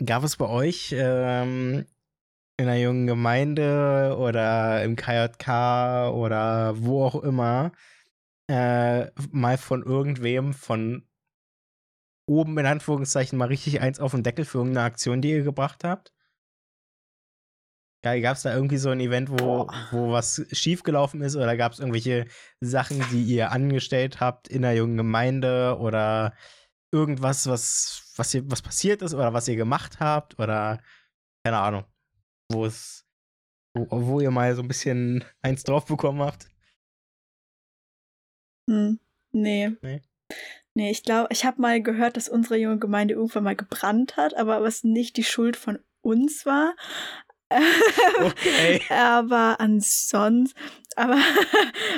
[0.04, 1.86] gab es bei euch ähm,
[2.56, 7.72] in einer jungen Gemeinde oder im KJK oder wo auch immer
[8.48, 11.06] äh, mal von irgendwem von
[12.26, 15.84] oben in Anführungszeichen mal richtig eins auf den Deckel für irgendeine Aktion, die ihr gebracht
[15.84, 16.12] habt?
[18.02, 21.80] Gab es da irgendwie so ein Event, wo, wo was schiefgelaufen ist oder gab es
[21.80, 22.26] irgendwelche
[22.60, 26.32] Sachen, die ihr angestellt habt in der jungen Gemeinde oder
[26.92, 30.80] irgendwas, was, was, ihr, was passiert ist oder was ihr gemacht habt oder
[31.44, 31.84] keine Ahnung
[32.50, 33.06] wo es,
[33.74, 36.48] wo, wo ihr mal so ein bisschen eins drauf bekommen habt?
[38.68, 38.98] Hm,
[39.32, 39.70] nee.
[39.82, 40.02] Nee.
[40.76, 44.36] Nee, ich glaube, ich habe mal gehört, dass unsere junge Gemeinde irgendwann mal gebrannt hat,
[44.36, 46.76] aber was nicht die Schuld von uns war.
[48.20, 48.82] Okay.
[48.90, 50.52] aber ansonsten,
[50.94, 51.18] aber,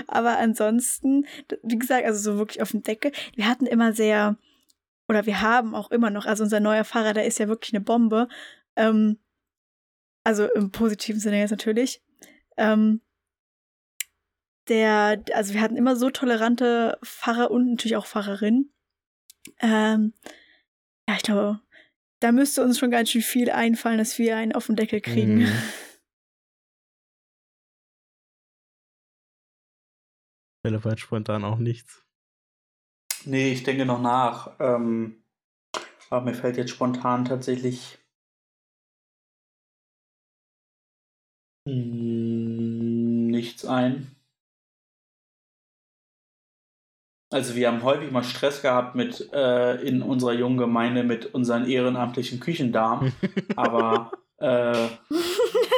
[0.07, 1.27] aber ansonsten,
[1.65, 3.11] wie gesagt, also so wirklich auf dem Deckel.
[3.35, 4.37] Wir hatten immer sehr,
[5.09, 7.83] oder wir haben auch immer noch, also unser neuer Fahrer, der ist ja wirklich eine
[7.85, 8.29] Bombe.
[8.77, 9.19] Ähm,
[10.23, 12.01] also im positiven Sinne jetzt natürlich.
[12.57, 13.01] Ähm,
[14.69, 18.73] der, also wir hatten immer so tolerante Pfarrer und natürlich auch Pfarrerinnen.
[19.61, 20.13] Ähm,
[21.09, 21.61] ja, ich glaube,
[22.21, 25.39] da müsste uns schon ganz schön viel einfallen, dass wir einen auf den Deckel kriegen.
[25.39, 25.49] Mhm.
[30.67, 32.05] Philipp hat spontan auch nichts.
[33.25, 34.57] Nee, ich denke noch nach.
[34.59, 35.23] Ähm,
[36.11, 37.99] aber mir fällt jetzt spontan tatsächlich
[41.69, 44.18] Hm, nichts ein.
[47.31, 51.69] Also wir haben häufig mal Stress gehabt mit äh, in unserer jungen Gemeinde mit unseren
[51.69, 53.13] ehrenamtlichen Küchendamen,
[53.57, 54.89] aber äh,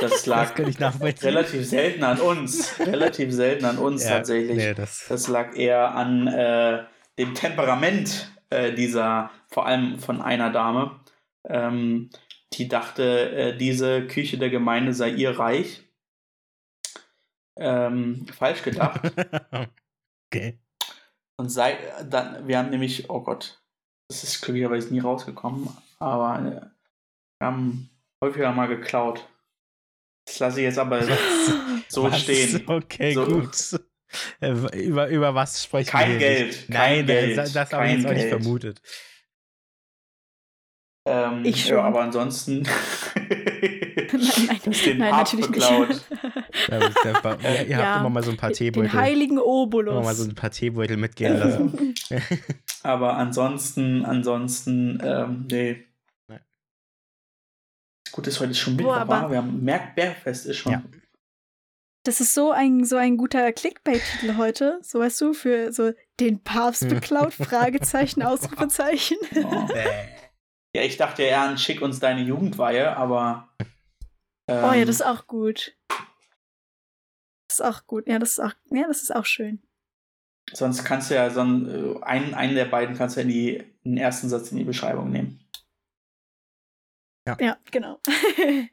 [0.01, 4.57] das lag das relativ selten an uns, relativ selten an uns ja, tatsächlich.
[4.57, 6.84] Nee, das, das, lag eher an äh,
[7.18, 11.01] dem Temperament äh, dieser, vor allem von einer Dame.
[11.48, 12.11] Ähm,
[12.53, 15.82] die dachte, äh, diese Küche der Gemeinde sei ihr Reich.
[17.57, 19.01] Ähm, falsch gedacht.
[20.26, 20.59] okay.
[21.41, 21.78] Und seit
[22.12, 23.62] dann, wir haben nämlich, oh Gott,
[24.11, 26.61] das ist glücklicherweise nie rausgekommen, aber äh,
[27.41, 27.88] wir haben
[28.22, 29.26] häufiger mal geklaut.
[30.26, 31.03] Das lasse ich jetzt aber
[31.88, 32.20] so Was?
[32.20, 32.62] stehen.
[32.68, 33.24] Okay, So.
[33.24, 33.80] gut.
[34.41, 34.51] Äh,
[34.84, 36.18] Über, über was sprechen Kein wir?
[36.18, 38.82] Geld, kein Nein, Geld, das, das habe ich jetzt auch nicht vermutet.
[41.07, 41.76] Ähm, Ich schon.
[41.78, 42.62] Ja, aber ansonsten.
[42.62, 45.88] Nein, nein, den nein natürlich beklaut.
[45.88, 46.05] nicht.
[46.68, 48.92] Ja, der Ba- ihr ihr habt Ja, immer mal so ein paar Den Teebeutel.
[48.92, 50.05] heiligen Immer Obolus.
[50.05, 51.94] mal so ein paar Teebeutel mitgehen lassen.
[52.82, 55.84] Aber ansonsten, ansonsten, ähm, nee.
[56.28, 56.38] Nee.
[58.12, 59.30] Gut, ist heute schon Boah, Mittwoch, aber- wa?
[59.30, 60.72] Wir haben merkt, Bergfest ist schon.
[60.72, 60.82] Ja.
[62.05, 64.78] Das ist so ein, so ein guter Clickbait-Titel heute.
[64.82, 69.18] So weißt du, für so den Papst beklaut, Fragezeichen, Ausrufezeichen.
[69.44, 69.68] Oh.
[70.74, 73.48] Ja, ich dachte ja eher an Schick uns deine Jugendweihe, aber.
[74.48, 75.76] Ähm, Oh ja, das ist auch gut.
[75.88, 78.06] Das ist auch gut.
[78.06, 79.62] Ja, das ist auch, ja, das ist auch schön.
[80.52, 83.56] Sonst kannst du ja so einen, äh, einen, einen der beiden kannst du in, die,
[83.82, 85.44] in den ersten Satz in die Beschreibung nehmen.
[87.38, 88.00] Ja, genau.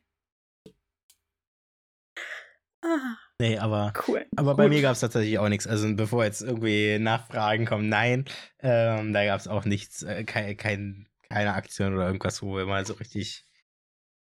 [2.81, 4.25] ah, Nee, aber, cool.
[4.35, 4.73] aber bei Gut.
[4.73, 5.67] mir gab es tatsächlich auch nichts.
[5.67, 8.25] Also bevor jetzt irgendwie Nachfragen kommen, nein,
[8.59, 12.65] ähm, da gab es auch nichts, äh, kein, kein, keine Aktion oder irgendwas, wo wir
[12.65, 13.45] mal so richtig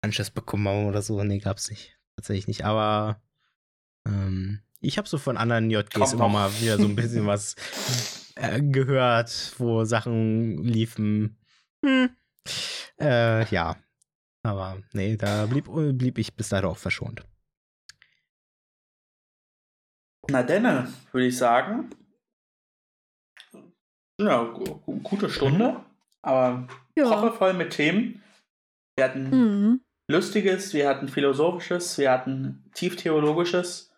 [0.02, 1.24] Anschiss bekommen haben oder so.
[1.24, 1.98] Nee, gab's nicht.
[2.16, 2.66] Tatsächlich nicht.
[2.66, 3.22] Aber
[4.08, 6.32] ähm, ich habe so von anderen JGs Kommt immer noch.
[6.34, 7.56] mal wieder so ein bisschen was
[8.36, 11.38] äh, gehört, wo Sachen liefen.
[11.86, 12.10] Hm.
[13.00, 13.78] Äh, ja.
[14.44, 15.66] Aber nee, da blieb,
[15.98, 17.24] blieb ich bis dato auch verschont.
[20.30, 21.90] Na denne, würde ich sagen.
[24.20, 25.84] Ja, gu- gu- gute Stunde,
[26.22, 26.68] aber
[27.00, 27.10] Ja.
[27.20, 28.24] proppevoll mit Themen.
[28.98, 29.82] Wir hatten Mhm.
[30.12, 33.94] Lustiges, wir hatten Philosophisches, wir hatten Tieftheologisches.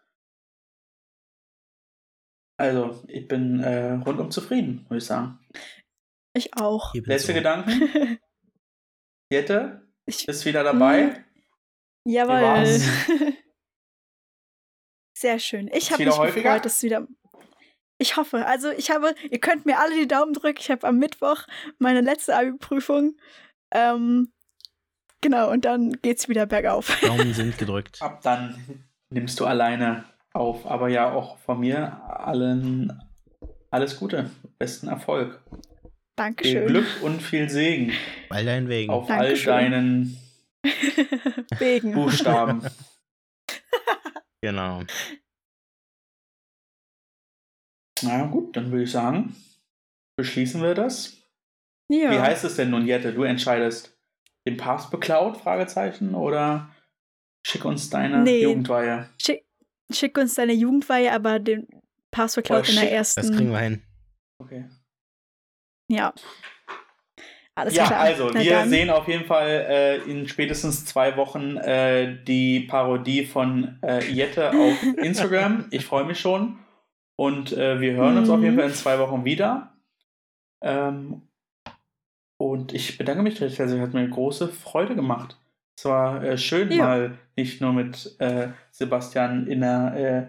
[2.60, 5.40] Also, ich bin äh, rundum zufrieden, würde ich sagen.
[6.36, 6.94] Ich auch.
[6.94, 7.72] Letzte Gedanken?
[9.32, 11.26] Jette, Ich, ist wieder dabei.
[12.06, 12.12] Mhm.
[12.12, 12.66] Jawohl.
[15.18, 15.70] Sehr schön.
[15.74, 16.44] Ich habe mich häufiger?
[16.56, 17.08] gefreut, dass wieder.
[18.02, 18.46] Ich hoffe.
[18.48, 20.58] Also ich habe, ihr könnt mir alle die Daumen drücken.
[20.60, 21.44] Ich habe am Mittwoch
[21.78, 23.16] meine letzte Abi-Prüfung.
[23.72, 24.32] Ähm,
[25.22, 27.00] genau, und dann geht's wieder bergauf.
[27.06, 28.02] Daumen sind gedrückt.
[28.02, 30.66] Ab dann nimmst du alleine auf.
[30.66, 32.92] Aber ja, auch von mir allen
[33.70, 35.40] alles Gute, besten Erfolg.
[35.50, 35.60] Viel
[36.16, 36.68] Dankeschön.
[36.68, 37.94] Glück und viel Segen
[38.30, 38.92] All deinen Wegen.
[38.92, 39.54] auf Dankeschön.
[39.54, 40.18] all deinen
[41.60, 41.94] Wegen.
[41.94, 42.68] Buchstaben.
[44.42, 44.82] Genau.
[48.04, 49.36] Na gut, dann würde ich sagen,
[50.18, 51.18] beschließen wir das.
[51.90, 52.12] Ja.
[52.12, 53.14] Wie heißt es denn nun, Jette?
[53.14, 53.98] Du entscheidest.
[54.48, 55.38] Den Papst beklaut?
[55.38, 56.70] Fragezeichen oder
[57.46, 58.44] schick uns deine Nee.
[58.44, 59.10] Jugendweihe.
[59.22, 59.46] Schick,
[59.92, 61.68] schick uns deine Jugendweihe, aber den
[62.12, 63.22] Pass verklaut Oh, in der ersten.
[63.22, 63.84] Das kriegen wir hin.
[64.40, 64.66] Okay.
[65.90, 66.14] Ja.
[67.54, 68.00] Alles ja, klar.
[68.00, 68.70] also Na wir dann.
[68.70, 74.52] sehen auf jeden Fall äh, in spätestens zwei Wochen äh, die Parodie von äh, Jette
[74.52, 75.68] auf Instagram.
[75.70, 76.58] ich freue mich schon.
[77.22, 78.34] Und äh, wir hören uns Mhm.
[78.34, 79.74] auf jeden Fall in zwei Wochen wieder.
[80.64, 81.22] Ähm,
[82.40, 83.80] und ich bedanke mich recht herzlich.
[83.80, 85.38] Hat mir große Freude gemacht.
[85.78, 86.84] Es war äh, schön, Ja.
[86.86, 90.28] mal nicht nur mit äh, Sebastian in einer, äh,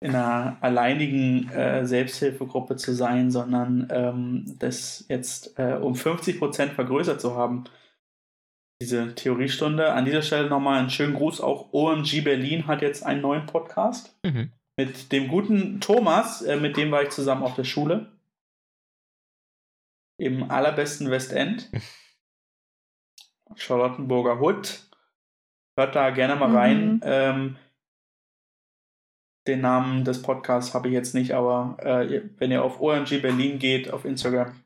[0.00, 7.18] in einer alleinigen äh, Selbsthilfegruppe zu sein, sondern ähm, das jetzt äh, um 50% vergrößert
[7.18, 7.64] zu haben.
[8.82, 9.94] Diese Theoriestunde.
[9.94, 11.40] An dieser Stelle nochmal einen schönen Gruß.
[11.40, 14.52] Auch OMG Berlin hat jetzt einen neuen Podcast Mhm.
[14.78, 18.12] Mit dem guten Thomas, äh, mit dem war ich zusammen auf der Schule.
[20.18, 21.70] Im allerbesten Westend.
[23.54, 24.82] Charlottenburger Hood.
[25.78, 26.56] Hört da gerne mal Mhm.
[26.56, 27.00] rein.
[27.04, 27.56] Ähm,
[29.46, 33.58] den Namen des Podcasts habe ich jetzt nicht, aber äh, wenn ihr auf OMG Berlin
[33.58, 34.60] geht, auf Instagram,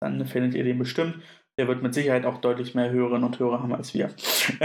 [0.00, 1.22] dann findet ihr den bestimmt.
[1.58, 4.08] Der wird mit Sicherheit auch deutlich mehr Hörerinnen und Hörer haben als wir.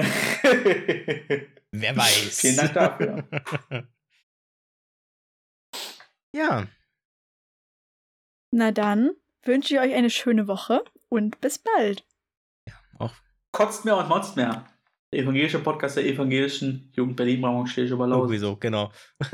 [1.71, 2.39] Wer weiß.
[2.39, 3.23] Vielen Dank dafür.
[6.35, 6.67] ja,
[8.51, 9.11] Na dann
[9.43, 12.05] wünsche ich euch eine schöne Woche und bis bald.
[13.51, 14.65] Kotzt mehr und motzt mehr.
[15.13, 18.91] Der evangelische Podcast der evangelischen Jugend Berlin Brauchung stehe ich über irgendwie so, genau.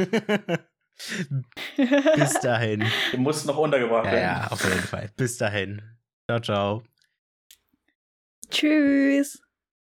[2.15, 2.83] Bis dahin.
[3.11, 4.41] Die mussten noch untergebracht Ja, werden.
[4.43, 5.09] ja, auf jeden Fall.
[5.17, 5.81] Bis dahin.
[6.29, 6.83] Ciao, ciao.
[8.51, 9.41] Tschüss.